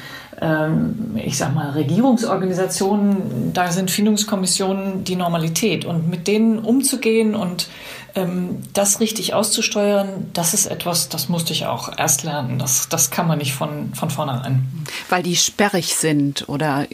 ich 1.16 1.38
sag 1.38 1.56
mal, 1.56 1.72
Regierungsorganisationen, 1.72 3.54
da 3.54 3.72
sind 3.72 3.90
Findungskommissionen 3.90 5.04
die 5.04 5.16
Normalität. 5.16 5.86
Und 5.86 6.10
mit 6.10 6.28
denen 6.28 6.60
umzugehen 6.60 7.36
und 7.36 7.68
ähm, 8.16 8.60
das 8.74 9.00
richtig 9.00 9.34
auszusteuern, 9.34 10.28
das 10.34 10.54
ist 10.54 10.66
etwas, 10.66 11.10
das 11.10 11.30
musste 11.30 11.54
ich 11.54 11.66
auch 11.66 11.98
erst 11.98 12.24
lernen. 12.24 12.60
Das, 12.60 12.90
das 12.90 13.12
kann 13.12 13.28
man 13.28 13.38
nicht 13.38 13.54
von, 13.54 13.94
von 13.94 14.10
vornherein. 14.10 14.64
Weil 15.10 15.24
die 15.24 15.36
sperrig 15.36 15.96
sind 15.96 16.48
oder 16.48 16.86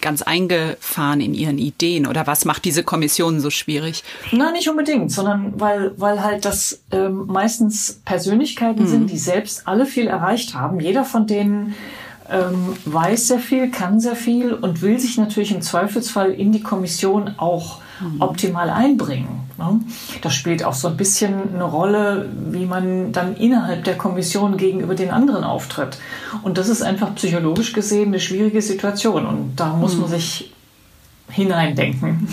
ganz 0.00 0.22
eingefahren 0.22 1.20
in 1.20 1.34
ihren 1.34 1.58
Ideen 1.58 2.06
oder 2.06 2.26
was 2.26 2.44
macht 2.44 2.64
diese 2.64 2.82
Kommission 2.82 3.40
so 3.40 3.50
schwierig? 3.50 4.04
Nein, 4.32 4.52
nicht 4.52 4.68
unbedingt, 4.68 5.12
sondern 5.12 5.58
weil, 5.60 5.92
weil 5.98 6.22
halt 6.22 6.44
das 6.44 6.80
ähm, 6.92 7.26
meistens 7.26 8.00
Persönlichkeiten 8.04 8.84
mhm. 8.84 8.88
sind, 8.88 9.10
die 9.10 9.18
selbst 9.18 9.66
alle 9.66 9.86
viel 9.86 10.06
erreicht 10.06 10.54
haben. 10.54 10.80
Jeder 10.80 11.04
von 11.04 11.26
denen 11.26 11.74
ähm, 12.30 12.76
weiß 12.84 13.28
sehr 13.28 13.38
viel, 13.38 13.70
kann 13.70 14.00
sehr 14.00 14.16
viel 14.16 14.52
und 14.52 14.82
will 14.82 14.98
sich 14.98 15.18
natürlich 15.18 15.52
im 15.52 15.62
Zweifelsfall 15.62 16.32
in 16.32 16.52
die 16.52 16.62
Kommission 16.62 17.32
auch 17.36 17.80
mhm. 18.00 18.20
optimal 18.20 18.70
einbringen. 18.70 19.50
Ne? 19.58 19.80
Das 20.22 20.34
spielt 20.34 20.64
auch 20.64 20.74
so 20.74 20.88
ein 20.88 20.96
bisschen 20.96 21.54
eine 21.54 21.64
Rolle, 21.64 22.28
wie 22.50 22.66
man 22.66 23.12
dann 23.12 23.36
innerhalb 23.36 23.84
der 23.84 23.96
Kommission 23.98 24.56
gegenüber 24.56 24.94
den 24.94 25.10
anderen 25.10 25.44
auftritt. 25.44 25.98
Und 26.42 26.58
das 26.58 26.68
ist 26.68 26.82
einfach 26.82 27.14
psychologisch 27.16 27.72
gesehen 27.72 28.08
eine 28.08 28.20
schwierige 28.20 28.62
Situation. 28.62 29.26
Und 29.26 29.56
da 29.56 29.74
muss 29.74 29.96
man 29.96 30.08
mhm. 30.08 30.14
sich 30.14 30.52
hineindenken. 31.30 32.28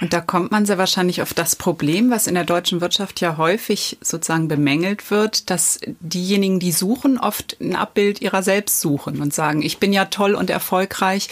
Und 0.00 0.12
da 0.12 0.20
kommt 0.20 0.50
man 0.50 0.66
sehr 0.66 0.78
wahrscheinlich 0.78 1.22
auf 1.22 1.34
das 1.34 1.56
Problem, 1.56 2.10
was 2.10 2.26
in 2.26 2.34
der 2.34 2.44
deutschen 2.44 2.80
Wirtschaft 2.80 3.20
ja 3.20 3.36
häufig 3.36 3.98
sozusagen 4.00 4.48
bemängelt 4.48 5.10
wird, 5.10 5.50
dass 5.50 5.80
diejenigen, 6.00 6.60
die 6.60 6.72
suchen, 6.72 7.18
oft 7.18 7.56
ein 7.60 7.76
Abbild 7.76 8.20
ihrer 8.20 8.42
selbst 8.42 8.80
suchen 8.80 9.20
und 9.20 9.32
sagen, 9.32 9.62
ich 9.62 9.78
bin 9.78 9.92
ja 9.92 10.06
toll 10.06 10.34
und 10.34 10.50
erfolgreich 10.50 11.28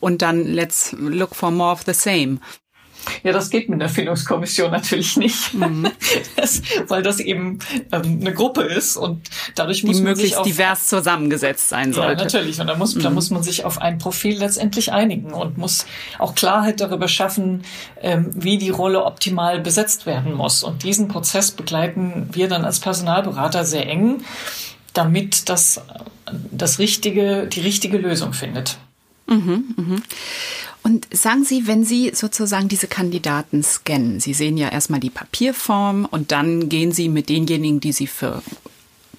und 0.00 0.22
dann 0.22 0.44
let's 0.44 0.94
look 0.98 1.34
for 1.34 1.50
more 1.50 1.72
of 1.72 1.82
the 1.86 1.94
same. 1.94 2.38
Ja, 3.22 3.32
das 3.32 3.50
geht 3.50 3.68
mit 3.68 3.80
der 3.80 3.88
Findungskommission 3.88 4.70
natürlich 4.70 5.16
nicht, 5.16 5.54
mhm. 5.54 5.90
das, 6.36 6.62
weil 6.88 7.02
das 7.02 7.20
eben 7.20 7.58
ähm, 7.92 8.18
eine 8.20 8.32
Gruppe 8.32 8.62
ist 8.62 8.96
und 8.96 9.28
dadurch 9.54 9.84
muss 9.84 9.96
die 9.96 10.02
man 10.02 10.12
möglichst 10.12 10.34
sich 10.34 10.38
auf, 10.38 10.46
divers 10.46 10.86
zusammengesetzt 10.86 11.68
sein 11.68 11.92
sollte. 11.92 12.12
Ja, 12.12 12.24
natürlich. 12.24 12.60
Und 12.60 12.66
da 12.66 12.76
muss, 12.76 12.94
mhm. 12.94 13.02
da 13.02 13.10
muss 13.10 13.30
man 13.30 13.42
sich 13.42 13.64
auf 13.64 13.80
ein 13.80 13.98
Profil 13.98 14.38
letztendlich 14.38 14.92
einigen 14.92 15.32
und 15.32 15.58
muss 15.58 15.86
auch 16.18 16.34
Klarheit 16.34 16.80
darüber 16.80 17.08
schaffen, 17.08 17.62
ähm, 18.00 18.30
wie 18.34 18.58
die 18.58 18.70
Rolle 18.70 19.04
optimal 19.04 19.60
besetzt 19.60 20.06
werden 20.06 20.34
muss. 20.34 20.62
Und 20.62 20.82
diesen 20.82 21.08
Prozess 21.08 21.50
begleiten 21.50 22.28
wir 22.32 22.48
dann 22.48 22.64
als 22.64 22.80
Personalberater 22.80 23.64
sehr 23.64 23.86
eng, 23.86 24.22
damit 24.92 25.48
das, 25.48 25.80
das 26.50 26.78
richtige, 26.78 27.46
die 27.46 27.60
richtige 27.60 27.98
Lösung 27.98 28.32
findet. 28.32 28.78
Mhm, 29.26 29.74
mhm. 29.76 30.02
Und 30.82 31.06
sagen 31.12 31.44
Sie, 31.44 31.66
wenn 31.66 31.84
Sie 31.84 32.12
sozusagen 32.14 32.68
diese 32.68 32.86
Kandidaten 32.86 33.62
scannen, 33.62 34.20
Sie 34.20 34.34
sehen 34.34 34.56
ja 34.56 34.68
erstmal 34.68 35.00
die 35.00 35.10
Papierform 35.10 36.06
und 36.10 36.32
dann 36.32 36.68
gehen 36.68 36.92
Sie 36.92 37.08
mit 37.08 37.28
denjenigen, 37.28 37.80
die 37.80 37.92
Sie 37.92 38.06
für 38.06 38.42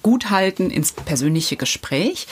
gut 0.02 0.30
halten, 0.30 0.70
ins 0.70 0.92
persönliche 0.92 1.56
Gespräch. 1.56 2.26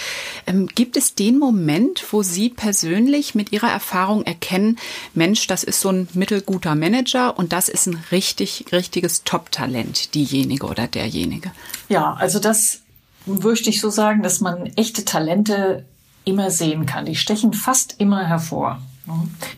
Ähm, 0.46 0.66
gibt 0.66 0.96
es 0.96 1.14
den 1.14 1.38
Moment, 1.38 2.04
wo 2.10 2.22
Sie 2.22 2.48
persönlich 2.48 3.34
mit 3.34 3.52
Ihrer 3.52 3.70
Erfahrung 3.70 4.24
erkennen, 4.24 4.76
Mensch, 5.14 5.46
das 5.46 5.64
ist 5.64 5.80
so 5.80 5.90
ein 5.90 6.08
mittelguter 6.12 6.74
Manager 6.74 7.38
und 7.38 7.52
das 7.52 7.68
ist 7.68 7.86
ein 7.86 8.02
richtig, 8.10 8.66
richtiges 8.72 9.24
Top-Talent, 9.24 10.14
diejenige 10.14 10.66
oder 10.66 10.86
derjenige? 10.88 11.52
Ja, 11.88 12.14
also 12.14 12.38
das 12.38 12.80
möchte 13.26 13.70
ich 13.70 13.80
so 13.80 13.90
sagen, 13.90 14.22
dass 14.22 14.40
man 14.40 14.66
echte 14.76 15.04
Talente 15.04 15.84
immer 16.24 16.50
sehen 16.50 16.86
kann. 16.86 17.06
Die 17.06 17.16
stechen 17.16 17.52
fast 17.52 17.94
immer 17.98 18.26
hervor. 18.26 18.80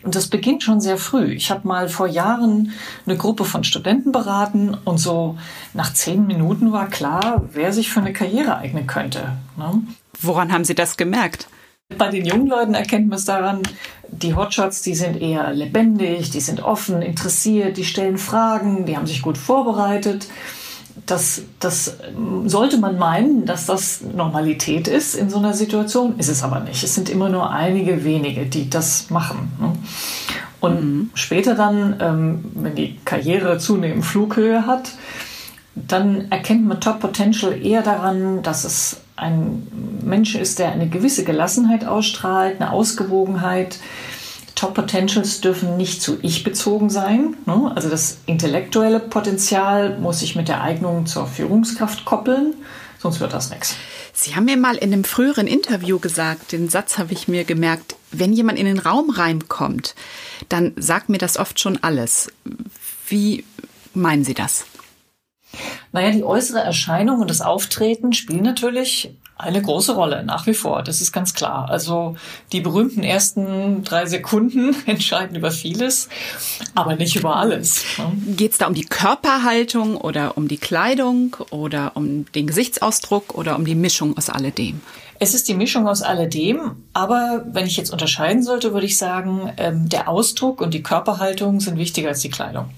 Und 0.03 0.15
das 0.15 0.27
beginnt 0.27 0.63
schon 0.63 0.81
sehr 0.81 0.97
früh. 0.97 1.31
Ich 1.33 1.51
habe 1.51 1.67
mal 1.67 1.89
vor 1.89 2.07
Jahren 2.07 2.71
eine 3.05 3.17
Gruppe 3.17 3.45
von 3.45 3.63
Studenten 3.63 4.11
beraten 4.11 4.77
und 4.85 4.97
so 4.97 5.37
nach 5.73 5.93
zehn 5.93 6.25
Minuten 6.27 6.71
war 6.71 6.87
klar, 6.87 7.43
wer 7.51 7.73
sich 7.73 7.89
für 7.89 7.99
eine 7.99 8.13
Karriere 8.13 8.57
eignen 8.57 8.87
könnte. 8.87 9.33
Ne? 9.57 9.81
Woran 10.21 10.51
haben 10.51 10.65
Sie 10.65 10.75
das 10.75 10.97
gemerkt? 10.97 11.47
Bei 11.97 12.09
den 12.09 12.25
jungen 12.25 12.47
Leuten 12.47 12.73
erkennt 12.73 13.09
man 13.09 13.17
es 13.17 13.25
daran, 13.25 13.61
die 14.07 14.35
Hotshots, 14.35 14.81
die 14.81 14.95
sind 14.95 15.21
eher 15.21 15.53
lebendig, 15.53 16.31
die 16.31 16.39
sind 16.39 16.63
offen, 16.63 17.01
interessiert, 17.01 17.77
die 17.77 17.85
stellen 17.85 18.17
Fragen, 18.17 18.85
die 18.85 18.95
haben 18.95 19.07
sich 19.07 19.21
gut 19.21 19.37
vorbereitet 19.37 20.27
das, 21.05 21.43
das 21.59 21.97
sollte 22.45 22.77
man 22.77 22.97
meinen, 22.97 23.45
dass 23.45 23.65
das 23.65 24.01
Normalität 24.01 24.87
ist 24.87 25.15
in 25.15 25.29
so 25.29 25.37
einer 25.37 25.53
Situation, 25.53 26.17
ist 26.17 26.29
es 26.29 26.43
aber 26.43 26.61
nicht. 26.61 26.83
Es 26.83 26.95
sind 26.95 27.09
immer 27.09 27.29
nur 27.29 27.49
einige 27.49 28.03
wenige, 28.03 28.45
die 28.45 28.69
das 28.69 29.09
machen. 29.09 29.51
Ne? 29.59 29.73
Und 30.61 30.83
mhm. 30.83 31.09
später 31.13 31.55
dann, 31.55 31.97
ähm, 31.99 32.45
wenn 32.53 32.75
die 32.75 32.97
Karriere 33.03 33.57
zunehmend 33.57 34.05
Flughöhe 34.05 34.65
hat, 34.65 34.91
dann 35.75 36.31
erkennt 36.31 36.65
man 36.65 36.79
Top 36.79 36.99
Potential 36.99 37.53
eher 37.61 37.81
daran, 37.81 38.43
dass 38.43 38.63
es 38.63 39.01
ein 39.15 39.67
Mensch 40.03 40.35
ist, 40.35 40.59
der 40.59 40.71
eine 40.71 40.87
gewisse 40.87 41.23
Gelassenheit 41.23 41.85
ausstrahlt, 41.85 42.61
eine 42.61 42.71
Ausgewogenheit, 42.71 43.79
Top 44.55 44.75
Potentials 44.75 45.41
dürfen 45.41 45.77
nicht 45.77 46.01
zu 46.01 46.19
ich 46.21 46.43
bezogen 46.43 46.89
sein. 46.89 47.35
Ne? 47.45 47.71
Also 47.75 47.89
das 47.89 48.17
intellektuelle 48.25 48.99
Potenzial 48.99 49.97
muss 49.99 50.19
sich 50.19 50.35
mit 50.35 50.47
der 50.47 50.61
Eignung 50.61 51.05
zur 51.05 51.27
Führungskraft 51.27 52.05
koppeln, 52.05 52.53
sonst 52.99 53.19
wird 53.19 53.33
das 53.33 53.49
nichts. 53.49 53.75
Sie 54.13 54.35
haben 54.35 54.45
mir 54.45 54.57
mal 54.57 54.75
in 54.75 54.93
einem 54.93 55.03
früheren 55.03 55.47
Interview 55.47 55.97
gesagt, 55.97 56.51
den 56.51 56.69
Satz 56.69 56.99
habe 56.99 57.13
ich 57.13 57.27
mir 57.27 57.45
gemerkt, 57.45 57.95
wenn 58.11 58.31
jemand 58.31 58.59
in 58.59 58.65
den 58.65 58.77
Raum 58.77 59.09
reinkommt, 59.09 59.95
dann 60.49 60.73
sagt 60.75 61.09
mir 61.09 61.17
das 61.17 61.37
oft 61.37 61.59
schon 61.59 61.79
alles. 61.81 62.31
Wie 63.07 63.43
meinen 63.93 64.23
Sie 64.23 64.35
das? 64.35 64.65
Naja, 65.91 66.11
die 66.11 66.23
äußere 66.23 66.59
Erscheinung 66.59 67.19
und 67.21 67.29
das 67.29 67.41
Auftreten 67.41 68.13
spielen 68.13 68.43
natürlich 68.43 69.15
eine 69.43 69.61
große 69.61 69.93
Rolle, 69.93 70.23
nach 70.23 70.47
wie 70.47 70.53
vor. 70.53 70.83
Das 70.83 71.01
ist 71.01 71.11
ganz 71.11 71.33
klar. 71.33 71.69
Also 71.69 72.15
die 72.51 72.61
berühmten 72.61 73.03
ersten 73.03 73.83
drei 73.83 74.05
Sekunden 74.05 74.75
entscheiden 74.85 75.35
über 75.35 75.51
vieles, 75.51 76.09
aber 76.75 76.95
nicht 76.95 77.15
über 77.15 77.35
alles. 77.35 77.83
Ne? 77.97 78.35
Geht 78.35 78.53
es 78.53 78.57
da 78.57 78.67
um 78.67 78.73
die 78.73 78.85
Körperhaltung 78.85 79.97
oder 79.97 80.37
um 80.37 80.47
die 80.47 80.57
Kleidung 80.57 81.35
oder 81.51 81.91
um 81.95 82.25
den 82.33 82.47
Gesichtsausdruck 82.47 83.35
oder 83.35 83.55
um 83.55 83.65
die 83.65 83.75
Mischung 83.75 84.17
aus 84.17 84.29
alledem? 84.29 84.81
Es 85.19 85.33
ist 85.33 85.47
die 85.47 85.53
Mischung 85.53 85.87
aus 85.87 86.01
alledem, 86.01 86.83
aber 86.93 87.45
wenn 87.47 87.65
ich 87.65 87.77
jetzt 87.77 87.91
unterscheiden 87.91 88.43
sollte, 88.43 88.73
würde 88.73 88.85
ich 88.85 88.97
sagen, 88.97 89.53
ähm, 89.57 89.87
der 89.87 90.09
Ausdruck 90.09 90.59
und 90.59 90.73
die 90.73 90.83
Körperhaltung 90.83 91.59
sind 91.59 91.77
wichtiger 91.77 92.09
als 92.09 92.19
die 92.19 92.29
Kleidung. 92.29 92.69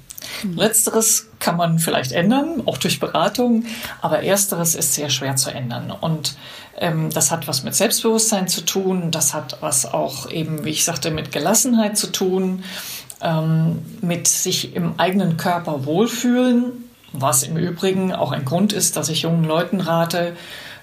Mhm. 0.43 0.55
Letzteres 0.55 1.27
kann 1.39 1.57
man 1.57 1.79
vielleicht 1.79 2.11
ändern, 2.11 2.63
auch 2.65 2.77
durch 2.77 2.99
Beratung, 2.99 3.65
aber 4.01 4.23
ersteres 4.23 4.75
ist 4.75 4.93
sehr 4.93 5.09
schwer 5.09 5.35
zu 5.35 5.49
ändern. 5.49 5.91
Und 5.91 6.35
ähm, 6.77 7.09
das 7.11 7.31
hat 7.31 7.47
was 7.47 7.63
mit 7.63 7.75
Selbstbewusstsein 7.75 8.47
zu 8.47 8.61
tun, 8.61 9.11
das 9.11 9.33
hat 9.33 9.57
was 9.61 9.85
auch 9.85 10.29
eben, 10.29 10.65
wie 10.65 10.71
ich 10.71 10.83
sagte, 10.83 11.11
mit 11.11 11.31
Gelassenheit 11.31 11.97
zu 11.97 12.07
tun, 12.11 12.63
ähm, 13.21 13.81
mit 14.01 14.27
sich 14.27 14.75
im 14.75 14.99
eigenen 14.99 15.37
Körper 15.37 15.85
wohlfühlen, 15.85 16.83
was 17.13 17.43
im 17.43 17.57
Übrigen 17.57 18.13
auch 18.13 18.31
ein 18.31 18.45
Grund 18.45 18.73
ist, 18.73 18.97
dass 18.97 19.09
ich 19.09 19.21
jungen 19.21 19.45
Leuten 19.45 19.79
rate, 19.79 20.35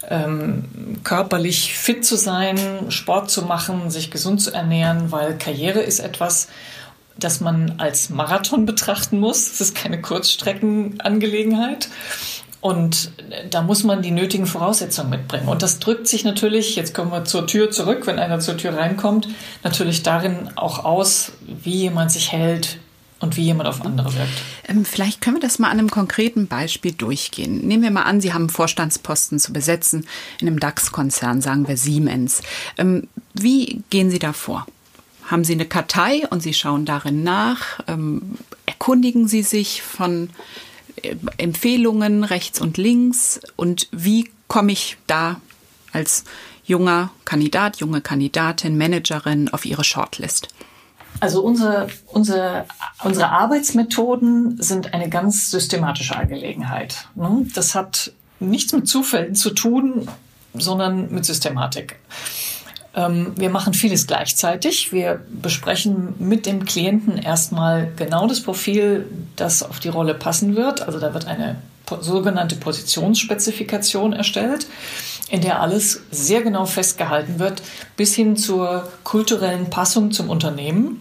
ähm, 0.09 0.65
körperlich 1.05 1.77
fit 1.77 2.05
zu 2.05 2.17
sein, 2.17 2.59
Sport 2.91 3.31
zu 3.31 3.43
machen, 3.43 3.91
sich 3.91 4.11
gesund 4.11 4.41
zu 4.41 4.53
ernähren, 4.53 5.13
weil 5.13 5.39
Karriere 5.39 5.81
ist 5.81 6.01
etwas, 6.01 6.49
das 7.19 7.41
man 7.41 7.75
als 7.79 8.11
Marathon 8.11 8.67
betrachten 8.67 9.19
muss. 9.19 9.53
Es 9.53 9.61
ist 9.61 9.75
keine 9.75 10.01
Kurzstreckenangelegenheit. 10.01 11.89
Und 12.61 13.11
da 13.51 13.63
muss 13.63 13.83
man 13.83 14.03
die 14.03 14.13
nötigen 14.13 14.47
Voraussetzungen 14.47 15.11
mitbringen. 15.11 15.49
Und 15.49 15.63
das 15.63 15.81
drückt 15.81 16.07
sich 16.07 16.25
natürlich, 16.25 16.77
jetzt 16.77 16.95
kommen 16.95 17.11
wir 17.11 17.25
zur 17.25 17.47
Tür 17.49 17.73
zurück, 17.73 18.07
wenn 18.07 18.21
einer 18.21 18.39
zur 18.39 18.57
Tür 18.57 18.77
reinkommt, 18.77 19.29
natürlich 19.65 20.05
darin 20.05 20.51
auch 20.55 20.85
aus, 20.85 21.33
wie 21.41 21.75
jemand 21.75 22.13
sich 22.13 22.31
hält, 22.31 22.79
und 23.23 23.37
wie 23.37 23.43
jemand 23.43 23.69
auf 23.69 23.85
andere 23.85 24.13
wirkt. 24.15 24.43
Ähm, 24.69 24.85
vielleicht 24.85 25.21
können 25.21 25.37
wir 25.37 25.41
das 25.41 25.59
mal 25.59 25.71
an 25.71 25.79
einem 25.79 25.91
konkreten 25.91 26.49
Beispiel 26.49 26.93
durchgehen. 26.93 27.67
Nehmen 27.67 27.83
wir 27.83 27.91
mal 27.91 28.03
an, 28.03 28.21
Sie 28.21 28.35
haben 28.35 28.49
Vorstandsposten 28.49 29.39
zu 29.39 29.53
besetzen 29.53 30.07
in 30.41 30.49
einem 30.49 30.59
DAX-Konzern, 30.59 31.41
sagen 31.41 31.69
wir 31.69 31.77
Siemens. 31.77 32.43
Ähm, 32.77 33.09
wie 33.33 33.83
gehen 33.91 34.11
Sie 34.11 34.19
da 34.19 34.33
vor? 34.33 34.67
Haben 35.33 35.45
Sie 35.45 35.55
eine 35.55 35.65
Kartei 35.65 36.29
und 36.29 36.43
Sie 36.43 36.53
schauen 36.53 36.85
darin 36.85 37.25
nach, 37.25 37.81
ähm, 37.89 38.37
erkundigen 38.67 39.27
Sie 39.27 39.43
sich 39.43 39.83
von 39.83 40.29
äh, 41.03 41.17
Empfehlungen 41.39 42.23
rechts 42.23 42.61
und 42.61 42.77
links 42.77 43.41
und 43.57 43.89
wie 43.91 44.31
komme 44.47 44.73
ich 44.73 44.99
da 45.07 45.41
als 45.93 46.25
junger 46.65 47.11
Kandidat, 47.25 47.79
junge 47.79 48.03
Kandidatin, 48.03 48.77
Managerin 48.77 49.49
auf 49.49 49.65
Ihre 49.65 49.85
Shortlist? 49.85 50.49
Also 51.21 51.43
unsere, 51.43 51.89
unsere, 52.07 52.67
unsere 53.03 53.31
Arbeitsmethoden 53.31 54.61
sind 54.63 54.93
eine 54.93 55.09
ganz 55.09 55.51
systematische 55.51 56.17
Angelegenheit. 56.17 57.09
Ne? 57.15 57.47
Das 57.55 57.75
hat 57.75 58.13
nichts 58.39 58.73
mit 58.73 58.87
Zufällen 58.87 59.35
zu 59.35 59.51
tun, 59.51 60.09
sondern 60.55 61.11
mit 61.11 61.25
Systematik. 61.25 61.97
Ähm, 62.95 63.33
wir 63.37 63.51
machen 63.51 63.75
vieles 63.75 64.07
gleichzeitig. 64.07 64.93
Wir 64.93 65.21
besprechen 65.31 66.15
mit 66.19 66.47
dem 66.47 66.65
Klienten 66.65 67.17
erstmal 67.19 67.91
genau 67.97 68.27
das 68.27 68.43
Profil, 68.43 69.07
das 69.37 69.63
auf 69.63 69.81
die 69.81 69.89
Rolle 69.89 70.15
passen 70.15 70.57
wird. 70.57 70.83
Also 70.83 70.99
da 70.99 71.15
wird 71.15 71.27
eine 71.27 71.57
sogenannte 72.01 72.57
Positionsspezifikation 72.57 74.13
erstellt, 74.13 74.67
in 75.31 75.41
der 75.41 75.61
alles 75.61 76.03
sehr 76.11 76.43
genau 76.43 76.65
festgehalten 76.65 77.39
wird, 77.39 77.63
bis 77.97 78.15
hin 78.15 78.37
zur 78.37 78.89
kulturellen 79.05 79.69
Passung 79.71 80.11
zum 80.11 80.31
Unternehmen. 80.31 81.01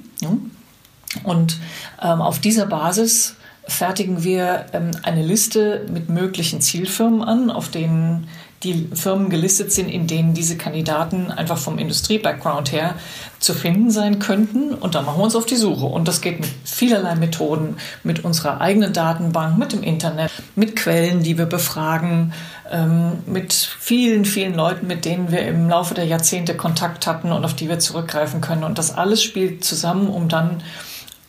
Und 1.24 1.60
ähm, 2.02 2.22
auf 2.22 2.40
dieser 2.40 2.66
Basis 2.66 3.36
fertigen 3.68 4.24
wir 4.24 4.66
ähm, 4.74 4.92
eine 5.04 5.24
Liste 5.24 5.86
mit 5.92 6.10
möglichen 6.10 6.62
Zielfirmen 6.62 7.24
an, 7.24 7.52
auf 7.52 7.70
denen 7.70 8.28
die 8.64 8.88
Firmen 8.94 9.30
gelistet 9.30 9.72
sind, 9.72 9.90
in 9.90 10.06
denen 10.06 10.34
diese 10.34 10.56
Kandidaten 10.56 11.32
einfach 11.32 11.58
vom 11.58 11.80
Industrie-Background 11.80 12.72
her 12.72 12.96
zu 13.40 13.54
finden 13.54 13.90
sein 13.90 14.20
könnten. 14.20 14.76
Und 14.76 14.94
dann 14.94 15.06
machen 15.06 15.20
wir 15.20 15.24
uns 15.24 15.36
auf 15.36 15.48
die 15.48 15.56
Suche. 15.56 15.86
Und 15.86 16.08
das 16.08 16.22
geht 16.22 16.40
mit 16.40 16.50
vielerlei 16.64 17.16
Methoden, 17.16 17.78
mit 18.04 18.24
unserer 18.24 18.62
eigenen 18.62 18.94
Datenbank, 18.94 19.58
mit 19.58 19.74
dem 19.74 19.82
Internet, 19.82 20.32
mit 20.56 20.76
Quellen, 20.76 21.24
die 21.24 21.40
wir 21.40 21.48
befragen, 21.48 22.34
ähm, 22.72 23.20
mit 23.26 23.54
vielen, 23.54 24.26
vielen 24.26 24.54
Leuten, 24.54 24.86
mit 24.86 25.06
denen 25.06 25.32
wir 25.32 25.42
im 25.42 25.68
Laufe 25.68 25.96
der 25.96 26.06
Jahrzehnte 26.06 26.56
Kontakt 26.56 27.08
hatten 27.08 27.32
und 27.32 27.44
auf 27.44 27.56
die 27.56 27.68
wir 27.68 27.80
zurückgreifen 27.80 28.42
können. 28.42 28.64
Und 28.64 28.78
das 28.78 28.96
alles 28.96 29.24
spielt 29.24 29.64
zusammen, 29.64 30.08
um 30.08 30.30
dann 30.30 30.62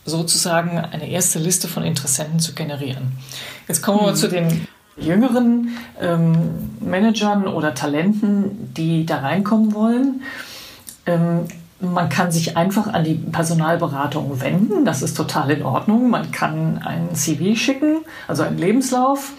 sozusagen 0.05 0.77
eine 0.77 1.09
erste 1.09 1.39
Liste 1.39 1.67
von 1.67 1.83
Interessenten 1.83 2.39
zu 2.39 2.53
generieren. 2.53 3.13
Jetzt 3.67 3.81
kommen 3.81 4.01
wir 4.01 4.11
mhm. 4.11 4.15
zu 4.15 4.27
den 4.27 4.67
jüngeren 4.97 5.69
ähm, 5.99 6.33
Managern 6.79 7.47
oder 7.47 7.73
Talenten, 7.73 8.73
die 8.73 9.05
da 9.05 9.19
reinkommen 9.19 9.73
wollen. 9.73 10.21
Ähm, 11.05 11.47
man 11.79 12.09
kann 12.09 12.31
sich 12.31 12.55
einfach 12.55 12.87
an 12.87 13.03
die 13.03 13.15
Personalberatung 13.15 14.39
wenden. 14.39 14.85
Das 14.85 15.01
ist 15.01 15.15
total 15.15 15.51
in 15.51 15.63
Ordnung. 15.63 16.09
Man 16.09 16.31
kann 16.31 16.81
ein 16.83 17.13
CV 17.13 17.55
schicken, 17.57 17.97
also 18.27 18.43
einen 18.43 18.57
Lebenslauf. 18.57 19.33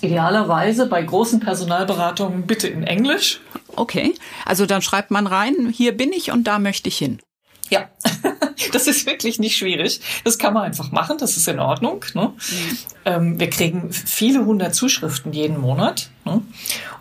Idealerweise 0.00 0.86
bei 0.86 1.02
großen 1.02 1.40
Personalberatungen 1.40 2.46
bitte 2.46 2.68
in 2.68 2.84
Englisch. 2.84 3.40
Okay, 3.76 4.14
also 4.46 4.64
dann 4.64 4.80
schreibt 4.80 5.10
man 5.10 5.26
rein, 5.26 5.68
hier 5.70 5.94
bin 5.96 6.12
ich 6.12 6.32
und 6.32 6.44
da 6.44 6.58
möchte 6.58 6.88
ich 6.88 6.96
hin. 6.96 7.18
Ja, 7.70 7.88
das 8.72 8.86
ist 8.86 9.06
wirklich 9.06 9.38
nicht 9.38 9.56
schwierig. 9.56 10.00
Das 10.24 10.38
kann 10.38 10.54
man 10.54 10.64
einfach 10.64 10.92
machen, 10.92 11.18
das 11.18 11.36
ist 11.36 11.48
in 11.48 11.60
Ordnung. 11.60 12.04
Ne? 12.14 12.28
Mhm. 12.28 12.78
Ähm, 13.04 13.40
wir 13.40 13.50
kriegen 13.50 13.92
viele 13.92 14.44
hundert 14.44 14.74
Zuschriften 14.74 15.32
jeden 15.32 15.58
Monat. 15.58 16.10
Ne? 16.24 16.42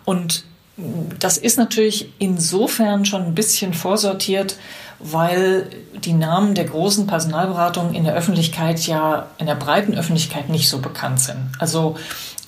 Und 0.05 0.45
das 1.19 1.37
ist 1.37 1.57
natürlich 1.57 2.13
insofern 2.19 3.05
schon 3.05 3.23
ein 3.23 3.35
bisschen 3.35 3.73
vorsortiert, 3.73 4.57
weil 4.99 5.69
die 6.03 6.13
Namen 6.13 6.55
der 6.55 6.65
großen 6.65 7.07
Personalberatungen 7.07 7.93
in 7.93 8.03
der 8.03 8.13
Öffentlichkeit 8.13 8.85
ja, 8.87 9.27
in 9.37 9.45
der 9.45 9.55
breiten 9.55 9.97
Öffentlichkeit 9.97 10.49
nicht 10.49 10.69
so 10.69 10.79
bekannt 10.79 11.19
sind. 11.19 11.51
Also 11.59 11.97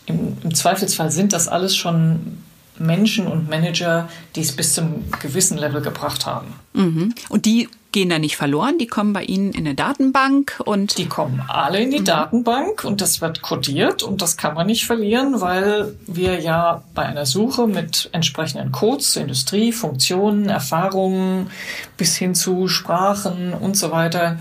im, 0.05 0.37
im 0.43 0.53
Zweifelsfall 0.53 1.11
sind 1.11 1.33
das 1.33 1.47
alles 1.47 1.75
schon 1.75 2.43
Menschen 2.79 3.27
und 3.27 3.49
Manager, 3.49 4.09
die 4.35 4.41
es 4.41 4.55
bis 4.55 4.73
zum 4.73 5.05
gewissen 5.21 5.57
Level 5.57 5.81
gebracht 5.81 6.25
haben. 6.25 6.53
Mhm. 6.73 7.13
Und 7.29 7.45
die 7.45 7.69
gehen 7.91 8.09
da 8.09 8.19
nicht 8.19 8.37
verloren, 8.37 8.77
die 8.77 8.87
kommen 8.87 9.11
bei 9.11 9.23
Ihnen 9.23 9.51
in 9.51 9.65
eine 9.65 9.75
Datenbank 9.75 10.61
und. 10.63 10.97
Die 10.97 11.07
kommen 11.07 11.43
alle 11.47 11.81
in 11.81 11.91
die 11.91 11.99
mhm. 11.99 12.05
Datenbank 12.05 12.83
und 12.85 13.01
das 13.01 13.21
wird 13.21 13.41
codiert 13.41 14.03
und 14.03 14.21
das 14.21 14.37
kann 14.37 14.53
man 14.53 14.67
nicht 14.67 14.85
verlieren, 14.85 15.41
weil 15.41 15.95
wir 16.07 16.39
ja 16.39 16.83
bei 16.95 17.03
einer 17.03 17.25
Suche 17.25 17.67
mit 17.67 18.09
entsprechenden 18.13 18.71
Codes 18.71 19.11
zur 19.11 19.23
Industrie, 19.23 19.73
Funktionen, 19.73 20.47
Erfahrungen 20.47 21.49
bis 21.97 22.15
hin 22.15 22.33
zu 22.33 22.67
Sprachen 22.67 23.53
und 23.53 23.75
so 23.75 23.91
weiter 23.91 24.37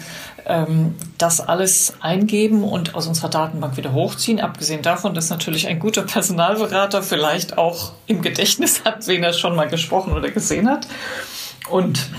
ähm, 0.51 0.95
das 1.17 1.41
alles 1.41 1.95
eingeben 2.01 2.65
und 2.65 2.95
aus 2.95 3.07
unserer 3.07 3.29
Datenbank 3.29 3.77
wieder 3.77 3.93
hochziehen. 3.93 4.41
Abgesehen 4.41 4.83
davon, 4.83 5.15
dass 5.15 5.31
natürlich 5.31 5.69
ein 5.69 5.79
guter 5.79 6.03
Personalberater 6.03 7.03
vielleicht 7.03 7.57
auch 7.57 7.93
im 8.07 8.21
Gedächtnis 8.21 8.85
hat, 8.85 9.07
wen 9.07 9.23
er 9.23 9.33
schon 9.33 9.55
mal 9.55 9.69
gesprochen 9.69 10.13
oder 10.13 10.31
gesehen 10.31 10.69
hat. 10.69 10.87
Und 11.71 12.11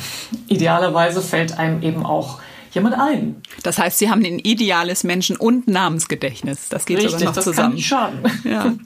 idealerweise 0.47 1.21
fällt 1.21 1.57
einem 1.59 1.83
eben 1.83 2.05
auch 2.05 2.39
jemand 2.73 2.97
ein. 2.97 3.41
Das 3.63 3.77
heißt, 3.77 3.97
Sie 3.97 4.09
haben 4.09 4.23
ein 4.23 4.39
ideales 4.39 5.03
Menschen- 5.03 5.35
und 5.35 5.67
Namensgedächtnis. 5.67 6.69
Das 6.69 6.85
geht 6.85 6.97
Richtig, 6.97 7.19
sogar 7.19 7.35
noch 7.35 7.41
zusammen. 7.41 7.55
Das 7.55 7.65
kann 7.65 7.73
nicht 7.73 7.87
schaden. 7.87 8.41
Ja. 8.45 8.73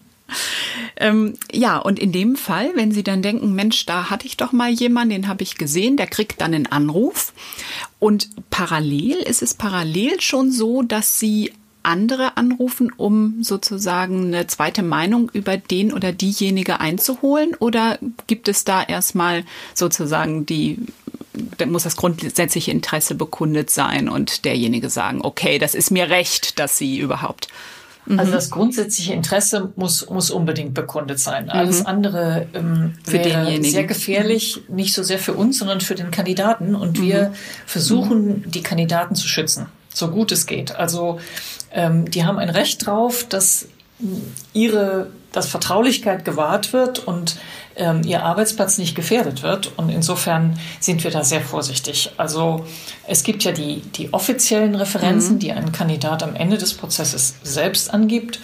Ähm, 0.98 1.34
ja, 1.52 1.78
und 1.78 2.00
in 2.00 2.12
dem 2.12 2.36
Fall, 2.36 2.72
wenn 2.76 2.92
Sie 2.92 3.04
dann 3.04 3.22
denken, 3.22 3.54
Mensch, 3.54 3.86
da 3.86 4.10
hatte 4.10 4.28
ich 4.28 4.38
doch 4.38 4.52
mal 4.52 4.72
jemanden, 4.72 5.12
den 5.12 5.28
habe 5.28 5.44
ich 5.44 5.58
gesehen, 5.58 5.98
der 5.98 6.08
kriegt 6.08 6.42
dann 6.42 6.54
einen 6.54 6.68
Anruf. 6.68 7.34
Und 8.00 8.30
parallel 8.50 9.18
ist 9.18 9.42
es 9.42 9.54
parallel 9.54 10.22
schon 10.22 10.52
so, 10.52 10.82
dass 10.82 11.20
Sie 11.20 11.52
andere 11.86 12.36
anrufen, 12.38 12.92
um 12.98 13.44
sozusagen 13.44 14.28
eine 14.28 14.48
zweite 14.48 14.84
Meinung 14.84 15.30
über 15.34 15.58
den 15.58 15.94
oder 15.94 16.12
diejenige 16.12 16.80
einzuholen? 16.80 17.56
Oder 17.60 18.00
gibt 18.28 18.48
es 18.48 18.64
da 18.64 18.84
erstmal 18.84 19.46
sozusagen 19.74 20.46
die, 20.46 20.80
da 21.58 21.66
muss 21.66 21.84
das 21.84 21.96
grundsätzliche 21.96 22.72
Interesse 22.72 23.16
bekundet 23.16 23.70
sein 23.70 24.10
und 24.10 24.46
derjenige 24.46 24.90
sagen, 24.90 25.22
okay, 25.22 25.60
das 25.60 25.76
ist 25.76 25.92
mir 25.92 26.10
recht, 26.10 26.60
dass 26.60 26.78
Sie 26.78 26.98
überhaupt 26.98 27.48
Mhm. 28.06 28.20
Also 28.20 28.32
das 28.32 28.50
grundsätzliche 28.50 29.14
Interesse 29.14 29.72
muss, 29.76 30.10
muss 30.10 30.30
unbedingt 30.30 30.74
bekundet 30.74 31.20
sein. 31.20 31.50
Alles 31.50 31.82
mhm. 31.82 31.86
andere 31.88 32.48
ähm, 32.54 32.94
wäre 33.06 33.64
sehr 33.64 33.86
gefährlich, 33.86 34.62
nicht 34.68 34.94
so 34.94 35.04
sehr 35.04 35.20
für 35.20 35.34
uns, 35.34 35.60
sondern 35.60 35.82
für 35.82 35.96
den 35.96 36.12
Kandidaten. 36.12 36.76
Und 36.76 37.02
wir 37.02 37.30
mhm. 37.30 37.34
versuchen, 37.66 38.52
die 38.52 38.62
Kandidaten 38.62 39.16
zu 39.16 39.28
schützen, 39.28 39.68
so 39.94 40.10
gut 40.10 40.32
es 40.32 40.46
geht. 40.46 40.76
Also 40.76 41.20
ähm, 41.72 42.10
die 42.10 42.26
haben 42.26 42.38
ein 42.38 42.50
Recht 42.50 42.86
drauf, 42.86 43.26
dass 43.28 43.68
ihre, 44.54 45.12
dass 45.36 45.48
Vertraulichkeit 45.48 46.24
gewahrt 46.24 46.72
wird 46.72 47.00
und 47.00 47.38
ähm, 47.76 48.02
ihr 48.06 48.24
Arbeitsplatz 48.24 48.78
nicht 48.78 48.96
gefährdet 48.96 49.44
wird. 49.44 49.78
Und 49.78 49.90
insofern 49.90 50.58
sind 50.80 51.04
wir 51.04 51.12
da 51.12 51.24
sehr 51.24 51.42
vorsichtig. 51.42 52.12
Also 52.18 52.66
es 53.06 53.24
gibt 53.24 53.44
ja 53.44 53.52
die, 53.52 53.82
die 53.82 54.14
offiziellen 54.14 54.76
Referenzen, 54.76 55.36
mhm. 55.36 55.40
die 55.40 55.52
ein 55.52 55.72
Kandidat 55.72 56.24
am 56.24 56.36
Ende 56.36 56.58
des 56.58 56.74
Prozesses 56.74 57.36
selbst 57.44 57.94
angibt. 57.94 58.40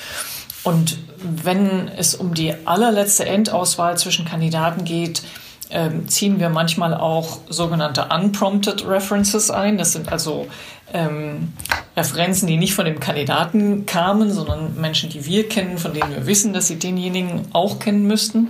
Und 0.63 0.97
wenn 1.17 1.87
es 1.87 2.13
um 2.13 2.33
die 2.33 2.53
allerletzte 2.65 3.25
Endauswahl 3.25 3.97
zwischen 3.97 4.25
Kandidaten 4.25 4.83
geht, 4.83 5.23
ähm, 5.69 6.07
ziehen 6.09 6.39
wir 6.39 6.49
manchmal 6.49 6.93
auch 6.93 7.39
sogenannte 7.47 8.09
unprompted 8.13 8.85
References 8.85 9.49
ein. 9.49 9.77
Das 9.77 9.93
sind 9.93 10.11
also 10.11 10.47
ähm, 10.93 11.53
Referenzen, 11.95 12.47
die 12.47 12.57
nicht 12.57 12.73
von 12.73 12.85
dem 12.85 12.99
Kandidaten 12.99 13.85
kamen, 13.85 14.31
sondern 14.31 14.79
Menschen, 14.79 15.09
die 15.09 15.25
wir 15.25 15.49
kennen, 15.49 15.77
von 15.77 15.93
denen 15.93 16.11
wir 16.11 16.25
wissen, 16.25 16.53
dass 16.53 16.67
sie 16.67 16.79
denjenigen 16.79 17.47
auch 17.51 17.79
kennen 17.79 18.07
müssten. 18.07 18.49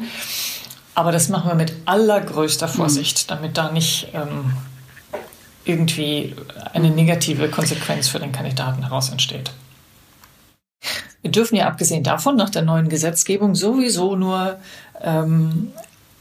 Aber 0.94 1.12
das 1.12 1.30
machen 1.30 1.50
wir 1.50 1.56
mit 1.56 1.74
allergrößter 1.86 2.68
mhm. 2.68 2.72
Vorsicht, 2.72 3.32
damit 3.32 3.58
da 3.58 3.72
nicht 3.72 4.10
ähm, 4.14 4.54
irgendwie 5.66 6.36
eine 6.74 6.92
negative 6.92 7.50
Konsequenz 7.50 8.08
für 8.08 8.20
den 8.20 8.32
Kandidaten 8.32 8.84
heraus 8.84 9.10
entsteht. 9.10 9.52
Wir 11.22 11.32
dürfen 11.32 11.56
ja 11.56 11.68
abgesehen 11.68 12.04
davon 12.04 12.36
nach 12.36 12.50
der 12.50 12.64
neuen 12.64 12.90
Gesetzgebung 12.90 13.54
sowieso 13.56 14.16
nur 14.16 14.58
ähm, 15.02 15.72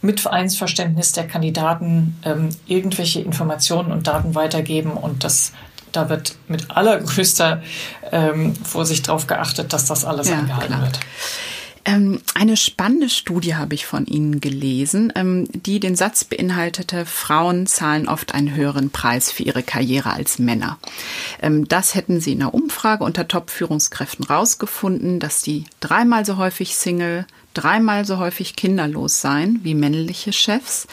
mit 0.02 0.20
Vereinsverständnis 0.20 1.12
der 1.12 1.26
Kandidaten 1.26 2.18
ähm, 2.24 2.50
irgendwelche 2.66 3.20
Informationen 3.20 3.92
und 3.92 4.06
Daten 4.06 4.34
weitergeben 4.34 4.92
und 4.92 5.24
das 5.24 5.52
da 5.92 6.08
wird 6.08 6.36
mit 6.48 6.70
allergrößter 6.70 7.62
ähm, 8.12 8.54
Vorsicht 8.56 9.08
darauf 9.08 9.26
geachtet, 9.26 9.72
dass 9.72 9.86
das 9.86 10.04
alles 10.04 10.28
ja, 10.28 10.38
eingehalten 10.38 10.74
klar. 10.74 10.82
wird. 10.82 11.00
Ähm, 11.84 12.20
eine 12.34 12.56
spannende 12.56 13.08
Studie 13.08 13.54
habe 13.54 13.74
ich 13.74 13.86
von 13.86 14.06
Ihnen 14.06 14.40
gelesen, 14.40 15.12
ähm, 15.16 15.48
die 15.50 15.80
den 15.80 15.96
Satz 15.96 16.24
beinhaltete, 16.24 17.06
Frauen 17.06 17.66
zahlen 17.66 18.06
oft 18.06 18.34
einen 18.34 18.54
höheren 18.54 18.90
Preis 18.90 19.32
für 19.32 19.44
ihre 19.44 19.62
Karriere 19.62 20.12
als 20.12 20.38
Männer. 20.38 20.78
Ähm, 21.40 21.66
das 21.68 21.94
hätten 21.94 22.20
Sie 22.20 22.32
in 22.32 22.42
einer 22.42 22.54
Umfrage 22.54 23.02
unter 23.02 23.26
Top-Führungskräften 23.26 24.26
rausgefunden, 24.26 25.20
dass 25.20 25.42
die 25.42 25.64
dreimal 25.80 26.26
so 26.26 26.36
häufig 26.36 26.76
Single, 26.76 27.26
dreimal 27.54 28.04
so 28.04 28.18
häufig 28.18 28.56
kinderlos 28.56 29.20
seien 29.20 29.60
wie 29.62 29.74
männliche 29.74 30.32
Chefs. 30.32 30.86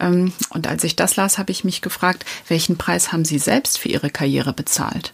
Ähm, 0.00 0.32
und 0.50 0.66
als 0.66 0.84
ich 0.84 0.96
das 0.96 1.16
las, 1.16 1.38
habe 1.38 1.52
ich 1.52 1.64
mich 1.64 1.82
gefragt, 1.82 2.24
welchen 2.48 2.76
Preis 2.76 3.12
haben 3.12 3.24
Sie 3.24 3.38
selbst 3.38 3.78
für 3.78 3.88
Ihre 3.88 4.10
Karriere 4.10 4.52
bezahlt? 4.52 5.12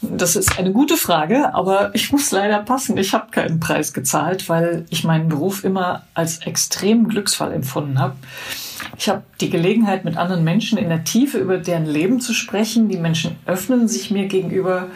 Das 0.00 0.36
ist 0.36 0.58
eine 0.58 0.72
gute 0.72 0.96
Frage, 0.96 1.54
aber 1.54 1.92
ich 1.92 2.12
muss 2.12 2.30
leider 2.30 2.60
passen. 2.60 2.96
Ich 2.98 3.14
habe 3.14 3.32
keinen 3.32 3.58
Preis 3.58 3.92
gezahlt, 3.92 4.48
weil 4.48 4.86
ich 4.90 5.02
meinen 5.02 5.28
Beruf 5.28 5.64
immer 5.64 6.04
als 6.14 6.38
extrem 6.38 7.08
Glücksfall 7.08 7.52
empfunden 7.52 7.98
habe. 7.98 8.14
Ich 8.96 9.08
habe 9.08 9.22
die 9.40 9.50
Gelegenheit, 9.50 10.04
mit 10.04 10.16
anderen 10.16 10.44
Menschen 10.44 10.78
in 10.78 10.88
der 10.88 11.02
Tiefe 11.02 11.38
über 11.38 11.58
deren 11.58 11.86
Leben 11.86 12.20
zu 12.20 12.32
sprechen. 12.32 12.88
Die 12.88 12.96
Menschen 12.96 13.36
öffnen 13.46 13.88
sich 13.88 14.12
mir 14.12 14.26
gegenüber. 14.26 14.86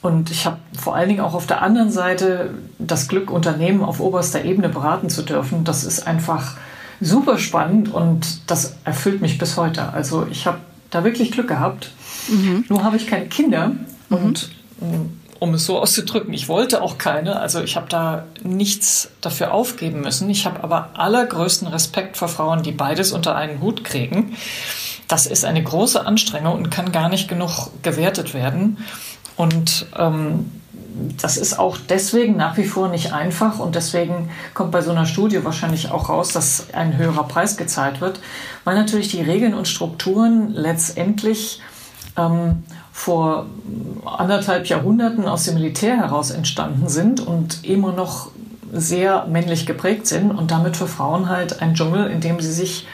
Und 0.00 0.30
ich 0.30 0.46
habe 0.46 0.58
vor 0.78 0.94
allen 0.94 1.08
Dingen 1.08 1.20
auch 1.20 1.34
auf 1.34 1.46
der 1.46 1.60
anderen 1.60 1.90
Seite 1.90 2.54
das 2.78 3.08
Glück, 3.08 3.30
Unternehmen 3.30 3.82
auf 3.82 4.00
oberster 4.00 4.44
Ebene 4.44 4.70
beraten 4.70 5.10
zu 5.10 5.22
dürfen. 5.22 5.64
Das 5.64 5.84
ist 5.84 6.06
einfach 6.06 6.56
super 7.00 7.38
spannend 7.38 7.92
und 7.92 8.50
das 8.50 8.76
erfüllt 8.84 9.20
mich 9.20 9.38
bis 9.38 9.56
heute. 9.56 9.92
Also 9.92 10.26
ich 10.30 10.46
habe 10.46 10.58
da 10.90 11.04
wirklich 11.04 11.32
Glück 11.32 11.48
gehabt. 11.48 11.90
Mhm. 12.28 12.64
Nur 12.68 12.84
habe 12.84 12.96
ich 12.96 13.06
keine 13.06 13.26
Kinder 13.26 13.72
mhm. 14.08 14.16
und 14.16 14.50
um 15.38 15.54
es 15.54 15.66
so 15.66 15.78
auszudrücken, 15.78 16.34
ich 16.34 16.48
wollte 16.48 16.82
auch 16.82 16.98
keine. 16.98 17.38
Also 17.38 17.62
ich 17.62 17.76
habe 17.76 17.86
da 17.88 18.24
nichts 18.42 19.10
dafür 19.20 19.52
aufgeben 19.52 20.00
müssen. 20.00 20.28
Ich 20.30 20.46
habe 20.46 20.62
aber 20.64 20.90
allergrößten 20.94 21.68
Respekt 21.68 22.16
vor 22.16 22.28
Frauen, 22.28 22.62
die 22.62 22.72
beides 22.72 23.12
unter 23.12 23.36
einen 23.36 23.60
Hut 23.60 23.84
kriegen. 23.84 24.36
Das 25.06 25.26
ist 25.26 25.44
eine 25.44 25.62
große 25.62 26.04
Anstrengung 26.04 26.54
und 26.54 26.70
kann 26.70 26.92
gar 26.92 27.08
nicht 27.08 27.28
genug 27.28 27.70
gewertet 27.82 28.34
werden. 28.34 28.78
Und 29.36 29.86
ähm, 29.96 30.50
das 31.20 31.36
ist 31.36 31.58
auch 31.58 31.78
deswegen 31.88 32.36
nach 32.36 32.56
wie 32.56 32.64
vor 32.64 32.88
nicht 32.88 33.12
einfach 33.12 33.58
und 33.58 33.74
deswegen 33.74 34.30
kommt 34.54 34.72
bei 34.72 34.82
so 34.82 34.90
einer 34.90 35.06
Studie 35.06 35.44
wahrscheinlich 35.44 35.90
auch 35.90 36.08
raus, 36.08 36.32
dass 36.32 36.72
ein 36.72 36.96
höherer 36.96 37.24
Preis 37.24 37.56
gezahlt 37.56 38.00
wird, 38.00 38.20
weil 38.64 38.74
natürlich 38.74 39.08
die 39.08 39.22
Regeln 39.22 39.54
und 39.54 39.68
Strukturen 39.68 40.52
letztendlich 40.52 41.60
ähm, 42.16 42.64
vor 42.92 43.46
anderthalb 44.04 44.66
Jahrhunderten 44.66 45.28
aus 45.28 45.44
dem 45.44 45.54
Militär 45.54 45.96
heraus 45.96 46.30
entstanden 46.30 46.88
sind 46.88 47.20
und 47.20 47.64
immer 47.64 47.92
noch 47.92 48.30
sehr 48.72 49.26
männlich 49.26 49.66
geprägt 49.66 50.06
sind 50.06 50.32
und 50.32 50.50
damit 50.50 50.76
für 50.76 50.88
Frauen 50.88 51.28
halt 51.28 51.62
ein 51.62 51.74
Dschungel, 51.74 52.10
in 52.10 52.20
dem 52.20 52.40
sie 52.40 52.52
sich 52.52 52.86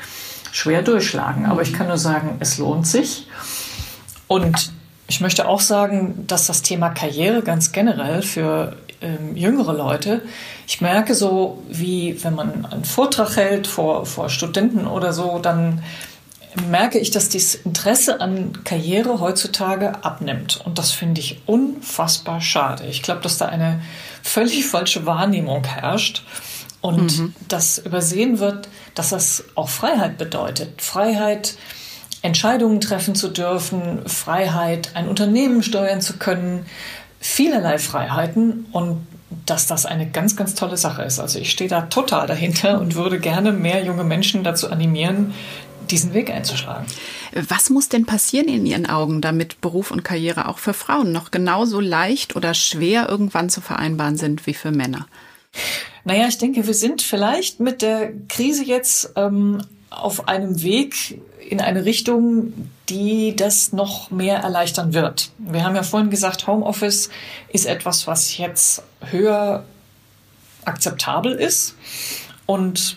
schwer 0.52 0.82
durchschlagen. 0.82 1.46
Aber 1.46 1.62
ich 1.62 1.72
kann 1.72 1.88
nur 1.88 1.98
sagen, 1.98 2.36
es 2.40 2.58
lohnt 2.58 2.86
sich. 2.86 3.26
Und 4.28 4.73
ich 5.06 5.20
möchte 5.20 5.48
auch 5.48 5.60
sagen, 5.60 6.24
dass 6.26 6.46
das 6.46 6.62
Thema 6.62 6.90
Karriere 6.90 7.42
ganz 7.42 7.72
generell 7.72 8.22
für 8.22 8.76
ähm, 9.00 9.36
jüngere 9.36 9.74
Leute, 9.74 10.22
ich 10.66 10.80
merke 10.80 11.14
so, 11.14 11.62
wie 11.68 12.22
wenn 12.24 12.34
man 12.34 12.64
einen 12.64 12.84
Vortrag 12.84 13.36
hält 13.36 13.66
vor, 13.66 14.06
vor 14.06 14.30
Studenten 14.30 14.86
oder 14.86 15.12
so, 15.12 15.38
dann 15.38 15.82
merke 16.70 16.98
ich, 16.98 17.10
dass 17.10 17.28
das 17.28 17.54
Interesse 17.54 18.20
an 18.20 18.64
Karriere 18.64 19.20
heutzutage 19.20 20.04
abnimmt. 20.04 20.60
Und 20.64 20.78
das 20.78 20.92
finde 20.92 21.20
ich 21.20 21.40
unfassbar 21.46 22.40
schade. 22.40 22.84
Ich 22.86 23.02
glaube, 23.02 23.20
dass 23.20 23.38
da 23.38 23.46
eine 23.46 23.82
völlig 24.22 24.66
falsche 24.66 25.04
Wahrnehmung 25.04 25.64
herrscht 25.64 26.22
und 26.80 27.18
mhm. 27.18 27.34
dass 27.48 27.78
übersehen 27.78 28.38
wird, 28.38 28.68
dass 28.94 29.10
das 29.10 29.44
auch 29.54 29.68
Freiheit 29.68 30.16
bedeutet. 30.16 30.80
Freiheit, 30.80 31.56
Entscheidungen 32.24 32.80
treffen 32.80 33.14
zu 33.14 33.28
dürfen, 33.28 34.08
Freiheit, 34.08 34.92
ein 34.94 35.08
Unternehmen 35.08 35.62
steuern 35.62 36.00
zu 36.00 36.16
können, 36.16 36.64
vielerlei 37.20 37.78
Freiheiten 37.78 38.64
und 38.72 39.06
dass 39.44 39.66
das 39.66 39.84
eine 39.84 40.08
ganz, 40.08 40.34
ganz 40.34 40.54
tolle 40.54 40.78
Sache 40.78 41.02
ist. 41.02 41.20
Also 41.20 41.38
ich 41.38 41.50
stehe 41.50 41.68
da 41.68 41.82
total 41.82 42.26
dahinter 42.26 42.80
und 42.80 42.94
würde 42.94 43.20
gerne 43.20 43.52
mehr 43.52 43.84
junge 43.84 44.04
Menschen 44.04 44.42
dazu 44.42 44.70
animieren, 44.70 45.34
diesen 45.90 46.14
Weg 46.14 46.30
einzuschlagen. 46.30 46.86
Was 47.48 47.68
muss 47.68 47.90
denn 47.90 48.06
passieren 48.06 48.48
in 48.48 48.64
Ihren 48.64 48.86
Augen, 48.86 49.20
damit 49.20 49.60
Beruf 49.60 49.90
und 49.90 50.02
Karriere 50.02 50.48
auch 50.48 50.58
für 50.58 50.72
Frauen 50.72 51.12
noch 51.12 51.30
genauso 51.30 51.78
leicht 51.78 52.36
oder 52.36 52.54
schwer 52.54 53.06
irgendwann 53.06 53.50
zu 53.50 53.60
vereinbaren 53.60 54.16
sind 54.16 54.46
wie 54.46 54.54
für 54.54 54.70
Männer? 54.70 55.06
Naja, 56.04 56.26
ich 56.26 56.38
denke, 56.38 56.66
wir 56.66 56.74
sind 56.74 57.02
vielleicht 57.02 57.60
mit 57.60 57.82
der 57.82 58.12
Krise 58.28 58.64
jetzt 58.64 59.12
ähm, 59.16 59.60
auf 59.90 60.26
einem 60.26 60.62
Weg 60.62 61.20
in 61.54 61.60
eine 61.60 61.84
Richtung, 61.84 62.52
die 62.88 63.36
das 63.36 63.72
noch 63.72 64.10
mehr 64.10 64.38
erleichtern 64.38 64.92
wird. 64.92 65.30
Wir 65.38 65.64
haben 65.64 65.76
ja 65.76 65.84
vorhin 65.84 66.10
gesagt, 66.10 66.48
Homeoffice 66.48 67.10
ist 67.48 67.66
etwas, 67.66 68.08
was 68.08 68.36
jetzt 68.36 68.82
höher 69.10 69.62
akzeptabel 70.64 71.32
ist. 71.32 71.76
Und 72.46 72.96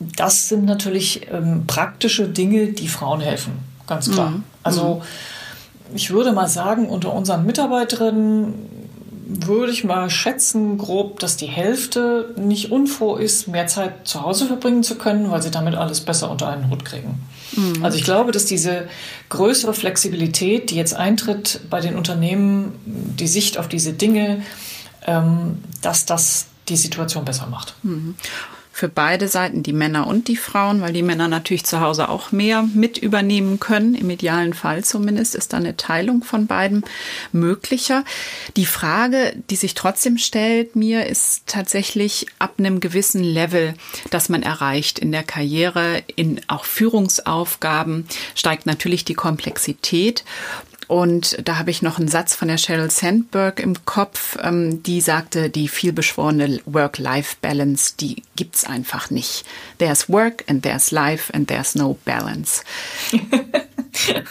das 0.00 0.48
sind 0.48 0.64
natürlich 0.64 1.30
ähm, 1.30 1.66
praktische 1.68 2.28
Dinge, 2.28 2.72
die 2.72 2.88
Frauen 2.88 3.20
helfen, 3.20 3.52
ganz 3.86 4.10
klar. 4.10 4.30
Mhm. 4.30 4.44
Also 4.64 4.96
mhm. 4.96 5.96
ich 5.96 6.10
würde 6.10 6.32
mal 6.32 6.48
sagen, 6.48 6.88
unter 6.88 7.12
unseren 7.12 7.46
Mitarbeiterinnen 7.46 8.54
würde 9.30 9.72
ich 9.72 9.84
mal 9.84 10.08
schätzen, 10.08 10.78
grob, 10.78 11.20
dass 11.20 11.36
die 11.36 11.46
Hälfte 11.46 12.34
nicht 12.38 12.72
unfroh 12.72 13.16
ist, 13.16 13.46
mehr 13.46 13.66
Zeit 13.66 14.08
zu 14.08 14.22
Hause 14.22 14.46
verbringen 14.46 14.82
zu 14.82 14.96
können, 14.96 15.30
weil 15.30 15.42
sie 15.42 15.50
damit 15.50 15.74
alles 15.74 16.00
besser 16.00 16.30
unter 16.30 16.48
einen 16.48 16.70
Hut 16.70 16.86
kriegen. 16.86 17.20
Mhm. 17.54 17.84
Also 17.84 17.98
ich 17.98 18.04
glaube, 18.04 18.32
dass 18.32 18.46
diese 18.46 18.88
größere 19.28 19.74
Flexibilität, 19.74 20.70
die 20.70 20.76
jetzt 20.76 20.94
eintritt 20.94 21.60
bei 21.68 21.80
den 21.80 21.96
Unternehmen, 21.96 22.72
die 22.86 23.28
Sicht 23.28 23.58
auf 23.58 23.68
diese 23.68 23.92
Dinge, 23.92 24.42
ähm, 25.06 25.58
dass 25.82 26.06
das 26.06 26.46
die 26.70 26.76
Situation 26.76 27.26
besser 27.26 27.48
macht. 27.48 27.74
Mhm 27.82 28.14
für 28.78 28.88
beide 28.88 29.26
Seiten, 29.26 29.64
die 29.64 29.72
Männer 29.72 30.06
und 30.06 30.28
die 30.28 30.36
Frauen, 30.36 30.80
weil 30.80 30.92
die 30.92 31.02
Männer 31.02 31.26
natürlich 31.26 31.64
zu 31.64 31.80
Hause 31.80 32.08
auch 32.08 32.30
mehr 32.30 32.62
mit 32.62 32.96
übernehmen 32.96 33.58
können. 33.58 33.96
Im 33.96 34.08
idealen 34.08 34.54
Fall 34.54 34.84
zumindest 34.84 35.34
ist 35.34 35.52
da 35.52 35.56
eine 35.56 35.76
Teilung 35.76 36.22
von 36.22 36.46
beiden 36.46 36.84
möglicher. 37.32 38.04
Die 38.56 38.66
Frage, 38.66 39.34
die 39.50 39.56
sich 39.56 39.74
trotzdem 39.74 40.16
stellt 40.16 40.76
mir, 40.76 41.06
ist 41.06 41.42
tatsächlich 41.48 42.26
ab 42.38 42.54
einem 42.58 42.78
gewissen 42.78 43.24
Level, 43.24 43.74
das 44.10 44.28
man 44.28 44.44
erreicht 44.44 45.00
in 45.00 45.10
der 45.10 45.24
Karriere, 45.24 46.04
in 46.14 46.40
auch 46.46 46.64
Führungsaufgaben, 46.64 48.06
steigt 48.36 48.66
natürlich 48.66 49.04
die 49.04 49.14
Komplexität. 49.14 50.22
Und 50.88 51.36
da 51.46 51.58
habe 51.58 51.70
ich 51.70 51.82
noch 51.82 51.98
einen 51.98 52.08
Satz 52.08 52.34
von 52.34 52.48
der 52.48 52.56
Sheryl 52.56 52.90
Sandberg 52.90 53.60
im 53.60 53.84
Kopf, 53.84 54.38
ähm, 54.42 54.82
die 54.82 55.02
sagte, 55.02 55.50
die 55.50 55.68
vielbeschworene 55.68 56.60
Work-Life-Balance, 56.64 57.94
die 58.00 58.22
gibt's 58.36 58.64
einfach 58.64 59.10
nicht. 59.10 59.44
There's 59.76 60.08
work 60.08 60.44
and 60.48 60.62
there's 60.62 60.90
life 60.90 61.32
and 61.34 61.46
there's 61.46 61.74
no 61.74 61.98
balance. 62.06 62.64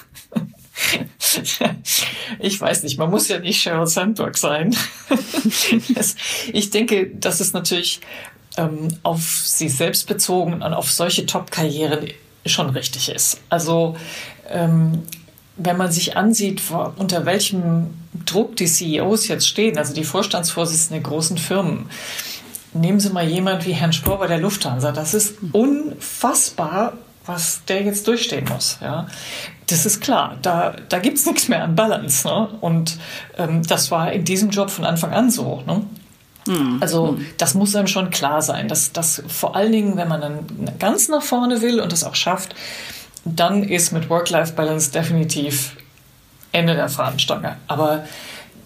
ich 2.40 2.60
weiß 2.60 2.82
nicht, 2.84 2.98
man 2.98 3.12
muss 3.12 3.28
ja 3.28 3.38
nicht 3.38 3.62
Sheryl 3.62 3.86
Sandberg 3.86 4.36
sein. 4.36 4.76
ich 6.54 6.70
denke, 6.72 7.12
dass 7.12 7.40
es 7.40 7.54
natürlich 7.54 8.02
ähm, 8.58 8.88
auf 9.04 9.22
sie 9.46 9.70
selbst 9.70 10.08
bezogen 10.08 10.54
und 10.54 10.74
auf 10.74 10.92
solche 10.92 11.28
Top-Karrieren 11.28 12.08
schon 12.48 12.72
richtig 12.72 13.10
ist. 13.10 13.42
Also 13.50 13.96
ähm, 14.50 15.04
wenn 15.58 15.78
man 15.78 15.92
sich 15.92 16.16
ansieht, 16.16 16.62
unter 16.98 17.26
welchem 17.26 17.88
Druck 18.26 18.56
die 18.56 18.68
CEOs 18.68 19.28
jetzt 19.28 19.48
stehen, 19.48 19.78
also 19.78 19.94
die 19.94 20.04
Vorstandsvorsitzenden 20.04 21.04
der 21.04 21.10
großen 21.10 21.38
Firmen, 21.38 21.90
nehmen 22.74 23.00
Sie 23.00 23.10
mal 23.10 23.28
jemand 23.28 23.66
wie 23.66 23.74
Herrn 23.74 23.94
Spohr 23.94 24.20
bei 24.20 24.28
der 24.28 24.40
Lufthansa. 24.40 24.92
Das 24.92 25.14
ist 25.14 25.36
unfassbar, 25.52 26.94
was 27.26 27.62
der 27.68 27.84
jetzt 27.84 28.08
durchstehen 28.08 28.46
muss. 28.50 28.78
Ja, 28.82 29.08
das 29.68 29.86
ist 29.86 30.02
klar. 30.02 30.38
Da, 30.42 30.76
da 30.90 31.00
gibt 31.00 31.18
es 31.18 31.26
nichts 31.26 31.48
mehr 31.48 31.64
an 31.64 31.76
Balance. 31.76 32.28
Ne? 32.28 32.50
Und 32.62 32.98
ähm, 33.38 33.64
das 33.68 33.92
war 33.92 34.12
in 34.12 34.24
diesem 34.24 34.50
Job 34.50 34.70
von 34.70 34.86
Anfang 34.86 35.12
an 35.12 35.30
so. 35.30 35.64
Ne? 35.66 35.84
Hm. 36.48 36.78
Also 36.80 37.10
hm. 37.10 37.26
das 37.38 37.54
muss 37.54 37.76
einem 37.76 37.88
schon 37.88 38.10
klar 38.10 38.42
sein, 38.42 38.68
dass 38.68 38.94
das 38.94 39.24
vor 39.28 39.56
allen 39.56 39.72
Dingen, 39.72 39.98
wenn 39.98 40.08
man 40.08 40.22
dann 40.22 40.46
ganz 40.80 41.10
nach 41.10 41.22
vorne 41.22 41.62
will 41.62 41.82
und 41.82 41.92
das 41.92 42.04
auch 42.04 42.16
schafft, 42.16 42.56
dann 43.36 43.64
ist 43.64 43.92
mit 43.92 44.10
Work-Life-Balance 44.10 44.92
definitiv 44.92 45.76
Ende 46.52 46.76
der 46.76 46.90
Fahnenstange. 46.90 47.58
Aber 47.68 48.06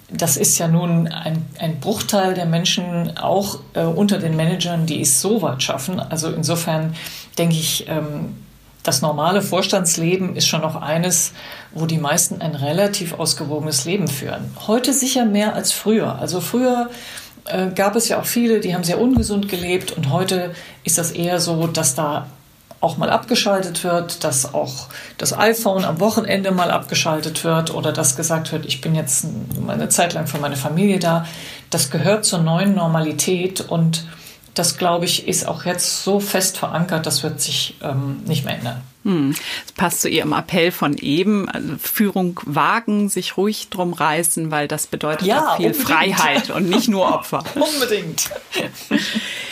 das 0.09 0.37
ist 0.37 0.57
ja 0.57 0.67
nun 0.67 1.07
ein, 1.07 1.45
ein 1.59 1.79
Bruchteil 1.79 2.33
der 2.33 2.45
Menschen, 2.45 3.17
auch 3.17 3.59
äh, 3.73 3.83
unter 3.83 4.19
den 4.19 4.35
Managern, 4.35 4.85
die 4.85 5.01
es 5.01 5.21
so 5.21 5.41
weit 5.41 5.63
schaffen. 5.63 5.99
Also 5.99 6.31
insofern 6.31 6.95
denke 7.37 7.55
ich, 7.55 7.87
ähm, 7.87 8.35
das 8.83 9.01
normale 9.01 9.41
Vorstandsleben 9.41 10.35
ist 10.35 10.47
schon 10.47 10.61
noch 10.61 10.75
eines, 10.75 11.33
wo 11.73 11.85
die 11.85 11.99
meisten 11.99 12.41
ein 12.41 12.55
relativ 12.55 13.13
ausgewogenes 13.13 13.85
Leben 13.85 14.07
führen. 14.07 14.55
Heute 14.67 14.91
sicher 14.91 15.25
mehr 15.25 15.53
als 15.53 15.71
früher. 15.71 16.17
Also 16.19 16.41
früher 16.41 16.89
äh, 17.45 17.67
gab 17.67 17.95
es 17.95 18.09
ja 18.09 18.19
auch 18.19 18.25
viele, 18.25 18.59
die 18.59 18.73
haben 18.73 18.83
sehr 18.83 18.99
ungesund 18.99 19.49
gelebt 19.49 19.91
und 19.91 20.09
heute 20.09 20.53
ist 20.83 20.97
das 20.97 21.11
eher 21.11 21.39
so, 21.39 21.67
dass 21.67 21.95
da 21.95 22.27
auch 22.81 22.97
mal 22.97 23.09
abgeschaltet 23.09 23.83
wird, 23.83 24.23
dass 24.23 24.53
auch 24.53 24.87
das 25.17 25.37
iPhone 25.37 25.85
am 25.85 25.99
Wochenende 25.99 26.51
mal 26.51 26.71
abgeschaltet 26.71 27.43
wird 27.43 27.73
oder 27.73 27.93
dass 27.93 28.15
gesagt 28.15 28.51
wird, 28.51 28.65
ich 28.65 28.81
bin 28.81 28.95
jetzt 28.95 29.25
eine 29.67 29.87
Zeit 29.89 30.13
lang 30.13 30.27
für 30.27 30.39
meine 30.39 30.57
Familie 30.57 30.99
da. 30.99 31.25
Das 31.69 31.91
gehört 31.91 32.25
zur 32.25 32.39
neuen 32.39 32.73
Normalität 32.73 33.61
und 33.61 34.05
das, 34.55 34.77
glaube 34.77 35.05
ich, 35.05 35.27
ist 35.27 35.47
auch 35.47 35.63
jetzt 35.63 36.03
so 36.03 36.19
fest 36.19 36.57
verankert, 36.57 37.05
das 37.05 37.23
wird 37.23 37.39
sich 37.39 37.77
ähm, 37.81 38.21
nicht 38.25 38.43
mehr 38.43 38.55
ändern. 38.55 38.81
Hm. 39.03 39.35
Das 39.63 39.71
passt 39.71 40.01
zu 40.01 40.09
Ihrem 40.09 40.33
Appell 40.33 40.71
von 40.71 40.95
eben, 40.97 41.49
also 41.49 41.75
Führung 41.81 42.39
wagen, 42.45 43.09
sich 43.09 43.37
ruhig 43.37 43.69
drum 43.69 43.93
reißen, 43.93 44.51
weil 44.51 44.67
das 44.67 44.87
bedeutet 44.87 45.27
ja, 45.27 45.53
auch 45.53 45.57
viel 45.57 45.67
unbedingt. 45.67 45.87
Freiheit 45.87 46.49
und 46.51 46.69
nicht 46.69 46.87
nur 46.87 47.11
Opfer. 47.11 47.43
unbedingt. 47.55 48.29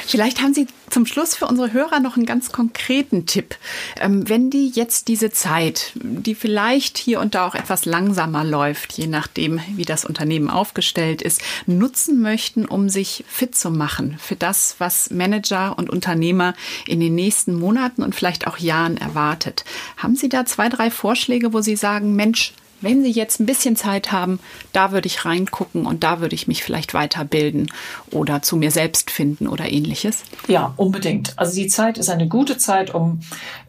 Vielleicht 0.05 0.41
haben 0.41 0.53
Sie 0.53 0.67
zum 0.89 1.05
Schluss 1.05 1.35
für 1.35 1.45
unsere 1.45 1.71
Hörer 1.71 1.99
noch 1.99 2.15
einen 2.15 2.25
ganz 2.25 2.51
konkreten 2.51 3.25
Tipp. 3.25 3.55
Ähm, 3.99 4.27
wenn 4.27 4.49
die 4.49 4.69
jetzt 4.69 5.07
diese 5.07 5.31
Zeit, 5.31 5.91
die 5.95 6.35
vielleicht 6.35 6.97
hier 6.97 7.19
und 7.19 7.35
da 7.35 7.47
auch 7.47 7.55
etwas 7.55 7.85
langsamer 7.85 8.43
läuft, 8.43 8.93
je 8.93 9.07
nachdem, 9.07 9.59
wie 9.75 9.85
das 9.85 10.05
Unternehmen 10.05 10.49
aufgestellt 10.49 11.21
ist, 11.21 11.41
nutzen 11.67 12.21
möchten, 12.21 12.65
um 12.65 12.89
sich 12.89 13.23
fit 13.27 13.55
zu 13.55 13.69
machen 13.71 14.17
für 14.19 14.35
das, 14.35 14.75
was 14.79 15.11
Manager 15.11 15.77
und 15.77 15.89
Unternehmer 15.89 16.53
in 16.87 16.99
den 16.99 17.15
nächsten 17.15 17.53
Monaten 17.53 18.03
und 18.03 18.15
vielleicht 18.15 18.47
auch 18.47 18.57
Jahren 18.57 18.97
erwartet. 19.39 19.65
Haben 19.97 20.15
Sie 20.15 20.29
da 20.29 20.45
zwei, 20.45 20.69
drei 20.69 20.91
Vorschläge, 20.91 21.53
wo 21.53 21.61
Sie 21.61 21.75
sagen, 21.75 22.15
Mensch, 22.15 22.53
wenn 22.81 23.03
Sie 23.03 23.11
jetzt 23.11 23.39
ein 23.39 23.45
bisschen 23.45 23.75
Zeit 23.75 24.11
haben, 24.11 24.39
da 24.71 24.91
würde 24.91 25.07
ich 25.07 25.25
reingucken 25.25 25.85
und 25.85 26.03
da 26.03 26.21
würde 26.21 26.35
ich 26.35 26.47
mich 26.47 26.63
vielleicht 26.63 26.93
weiterbilden 26.93 27.71
oder 28.11 28.41
zu 28.41 28.55
mir 28.55 28.71
selbst 28.71 29.11
finden 29.11 29.47
oder 29.47 29.69
ähnliches? 29.69 30.23
Ja, 30.47 30.73
unbedingt. 30.77 31.37
Also 31.37 31.55
die 31.55 31.67
Zeit 31.67 31.97
ist 31.97 32.09
eine 32.09 32.27
gute 32.27 32.57
Zeit, 32.57 32.93
um 32.93 33.19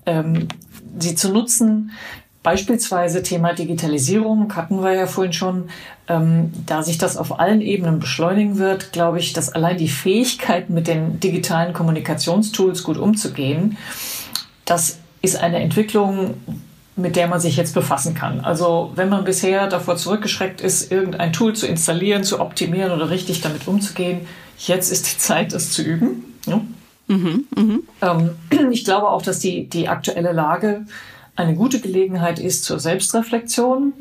ähm, 0.07 0.47
sie 0.99 1.17
zu 1.17 1.33
nutzen. 1.33 1.91
Beispielsweise 2.43 3.23
Thema 3.23 3.53
Digitalisierung 3.53 4.55
hatten 4.55 4.81
wir 4.81 4.95
ja 4.95 5.07
vorhin 5.07 5.33
schon. 5.33 5.69
Ähm, 6.09 6.53
da 6.67 6.83
sich 6.83 6.99
das 6.99 7.17
auf 7.17 7.39
allen 7.39 7.61
Ebenen 7.61 8.01
beschleunigen 8.01 8.59
wird, 8.59 8.93
glaube 8.93 9.19
ich, 9.19 9.33
dass 9.33 9.53
allein 9.53 9.77
die 9.77 9.89
Fähigkeit, 9.89 10.71
mit 10.71 10.87
den 10.87 11.21
digitalen 11.21 11.73
Kommunikationstools 11.73 12.83
gut 12.83 12.97
umzugehen, 12.97 13.77
das 14.65 14.99
ist 15.23 15.37
eine 15.37 15.61
Entwicklung, 15.61 16.35
mit 16.97 17.17
der 17.17 17.29
man 17.29 17.41
sich 17.41 17.57
jetzt 17.57 17.75
befassen 17.75 18.15
kann. 18.15 18.41
Also 18.41 18.93
wenn 18.95 19.09
man 19.09 19.25
bisher 19.25 19.69
davor 19.69 19.97
zurückgeschreckt 19.97 20.61
ist, 20.61 20.91
irgendein 20.91 21.33
Tool 21.33 21.55
zu 21.55 21.67
installieren, 21.67 22.25
zu 22.25 22.41
optimieren 22.41 22.93
oder 22.93 23.11
richtig 23.11 23.41
damit 23.41 23.67
umzugehen, 23.67 24.27
jetzt 24.59 24.91
ist 24.91 25.13
die 25.13 25.19
Zeit, 25.19 25.53
das 25.53 25.71
zu 25.71 25.83
üben. 25.83 26.25
Ja? 26.47 26.61
Mhm, 27.09 27.45
mh. 27.57 27.79
ähm, 28.03 28.31
ich 28.71 28.85
glaube 28.85 29.09
auch, 29.09 29.23
dass 29.23 29.39
die, 29.39 29.69
die 29.69 29.89
aktuelle 29.89 30.33
Lage 30.33 30.85
eine 31.37 31.55
gute 31.55 31.81
Gelegenheit 31.81 32.39
ist 32.39 32.65
zur 32.65 32.79
Selbstreflexion. 32.79 33.93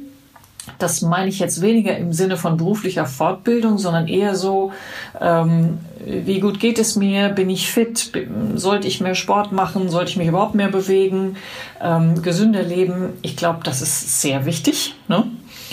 Das 0.77 1.01
meine 1.01 1.29
ich 1.29 1.39
jetzt 1.39 1.61
weniger 1.61 1.97
im 1.97 2.13
Sinne 2.13 2.37
von 2.37 2.57
beruflicher 2.57 3.05
Fortbildung, 3.05 3.77
sondern 3.77 4.07
eher 4.07 4.35
so, 4.35 4.71
ähm, 5.19 5.79
wie 6.05 6.39
gut 6.39 6.59
geht 6.59 6.79
es 6.79 6.95
mir, 6.95 7.29
bin 7.29 7.49
ich 7.49 7.71
fit, 7.71 8.11
sollte 8.55 8.87
ich 8.87 9.01
mehr 9.01 9.15
Sport 9.15 9.51
machen, 9.51 9.89
sollte 9.89 10.11
ich 10.11 10.17
mich 10.17 10.27
überhaupt 10.27 10.55
mehr 10.55 10.69
bewegen, 10.69 11.35
ähm, 11.81 12.21
gesünder 12.21 12.63
leben. 12.63 13.13
Ich 13.21 13.35
glaube, 13.35 13.59
das 13.63 13.81
ist 13.81 14.21
sehr 14.21 14.45
wichtig. 14.45 14.95
Ne? 15.07 15.25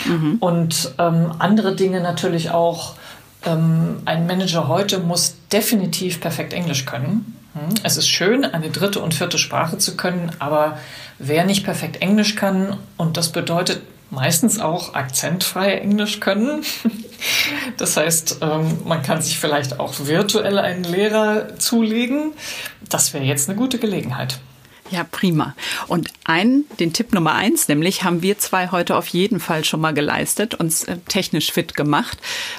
Mhm. 0.05 0.37
Und 0.39 0.93
ähm, 0.97 1.31
andere 1.39 1.75
Dinge 1.75 2.01
natürlich 2.01 2.51
auch. 2.51 2.95
Ähm, 3.45 3.97
ein 4.05 4.25
Manager 4.25 4.67
heute 4.67 4.99
muss 4.99 5.35
definitiv 5.51 6.19
perfekt 6.19 6.53
Englisch 6.53 6.85
können. 6.85 7.37
Hm? 7.53 7.75
Es 7.83 7.97
ist 7.97 8.07
schön, 8.07 8.45
eine 8.45 8.69
dritte 8.69 8.99
und 8.99 9.13
vierte 9.13 9.37
Sprache 9.37 9.77
zu 9.77 9.95
können, 9.95 10.31
aber 10.39 10.77
wer 11.19 11.45
nicht 11.45 11.63
perfekt 11.63 12.01
Englisch 12.01 12.35
kann, 12.35 12.77
und 12.97 13.17
das 13.17 13.31
bedeutet 13.31 13.81
meistens 14.09 14.59
auch 14.59 14.93
akzentfrei 14.93 15.75
Englisch 15.75 16.19
können. 16.19 16.63
Das 17.77 17.97
heißt, 17.97 18.37
ähm, 18.41 18.77
man 18.85 19.01
kann 19.01 19.23
sich 19.23 19.39
vielleicht 19.39 19.79
auch 19.79 19.93
virtuell 19.97 20.59
einen 20.59 20.83
Lehrer 20.83 21.57
zulegen. 21.57 22.33
Das 22.89 23.11
wäre 23.11 23.23
jetzt 23.23 23.49
eine 23.49 23.57
gute 23.57 23.79
Gelegenheit. 23.79 24.39
Ja, 24.91 25.03
prima. 25.03 25.55
Und 25.87 26.09
ein, 26.23 26.63
den 26.79 26.93
Tipp 26.93 27.13
Nummer 27.13 27.33
eins, 27.33 27.67
nämlich 27.67 28.03
haben 28.03 28.21
wir 28.21 28.37
zwei 28.37 28.69
heute 28.71 28.95
auf 28.95 29.07
jeden 29.07 29.39
Fall 29.39 29.63
schon 29.65 29.81
mal 29.81 29.93
geleistet, 29.93 30.55
uns 30.55 30.85
äh, 30.85 30.97
technisch 31.07 31.51
fit 31.51 31.75
gemacht, 31.75 32.17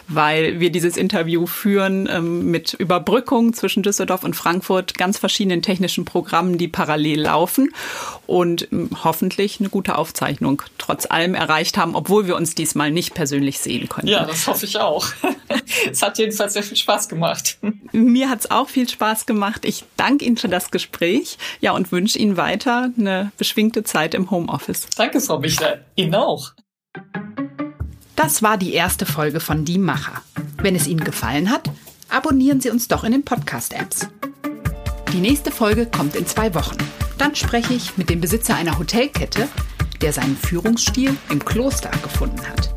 weil 0.09 0.61
wir 0.61 0.71
dieses 0.71 0.97
Interview 0.97 1.47
führen 1.47 2.09
ähm, 2.11 2.51
mit 2.51 2.75
Überbrückung 2.75 3.53
zwischen 3.53 3.83
Düsseldorf 3.83 4.25
und 4.25 4.37
Frankfurt, 4.37 4.95
ganz 4.95 5.19
verschiedenen 5.19 5.63
technischen 5.63 6.05
Programmen, 6.05 6.59
die 6.59 6.69
parallel 6.69 7.21
laufen 7.23 7.73
und 8.27 8.69
ähm, 8.73 8.91
hoffentlich 9.05 9.61
eine 9.61 9.69
gute 9.69 9.97
Aufzeichnung 9.97 10.63
trotz 10.77 11.07
allem 11.07 11.35
erreicht 11.35 11.79
haben, 11.79 11.95
obwohl 11.95 12.27
wir 12.27 12.37
uns 12.37 12.55
diesmal 12.55 12.91
nicht 12.91 13.15
persönlich 13.15 13.59
sehen 13.59 13.89
konnten. 13.89 14.09
Ja, 14.09 14.25
das 14.25 14.47
hoffe 14.47 14.67
ich 14.67 14.79
auch. 14.79 15.07
es 15.91 16.03
hat 16.03 16.19
jedenfalls 16.19 16.53
sehr 16.53 16.63
viel 16.63 16.77
Spaß 16.77 17.09
gemacht. 17.09 17.59
Mir 17.93 18.29
hat 18.29 18.41
es 18.41 18.51
auch 18.51 18.69
viel 18.69 18.89
Spaß 18.89 19.27
gemacht. 19.27 19.65
Ich 19.65 19.85
danke 19.97 20.25
Ihnen 20.25 20.37
für 20.37 20.49
das 20.49 20.71
Gespräch. 20.71 21.39
Ja, 21.61 21.73
und 21.73 21.93
wünsche 21.93 22.18
Ihnen 22.19 22.37
weiter 22.37 22.91
eine 22.99 23.33
beschwingte 23.39 23.85
Zeit 23.85 24.15
im 24.15 24.31
Homeoffice. 24.31 24.89
Danke, 24.97 25.21
Frau 25.21 25.39
Michler. 25.39 25.81
Ihnen 25.95 26.15
auch. 26.15 26.53
Das 28.17 28.43
war 28.43 28.59
die 28.59 28.75
erste 28.75 29.07
Folge 29.07 29.41
von 29.41 29.65
Die 29.65 29.79
Macher. 29.79 30.23
Wenn 30.57 30.75
es 30.75 30.87
Ihnen 30.87 31.05
gefallen 31.05 31.51
hat, 31.51 31.71
abonnieren 32.09 32.61
Sie 32.61 32.71
uns 32.71 32.89
doch 32.89 33.05
in 33.05 33.13
den 33.13 33.25
Podcast-Apps. 33.25 34.09
Die 35.13 35.21
nächste 35.21 35.51
Folge 35.51 35.87
kommt 35.87 36.17
in 36.17 36.27
zwei 36.27 36.55
Wochen. 36.55 36.77
Dann 37.17 37.35
spreche 37.35 37.75
ich 37.75 37.97
mit 37.97 38.11
dem 38.11 38.21
Besitzer 38.21 38.57
einer 38.57 38.79
Hotelkette, 38.79 39.49
der 40.01 40.13
seinen 40.13 40.37
Führungsstil 40.37 41.17
im 41.31 41.45
Kloster 41.45 41.91
gefunden 42.03 42.41
hat. 42.47 42.75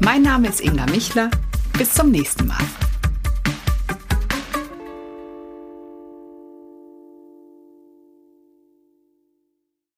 Mein 0.00 0.22
Name 0.22 0.48
ist 0.48 0.60
Inga 0.60 0.86
Michler. 0.86 1.30
Bis 1.78 1.94
zum 1.94 2.10
nächsten 2.10 2.46
Mal. 2.46 2.64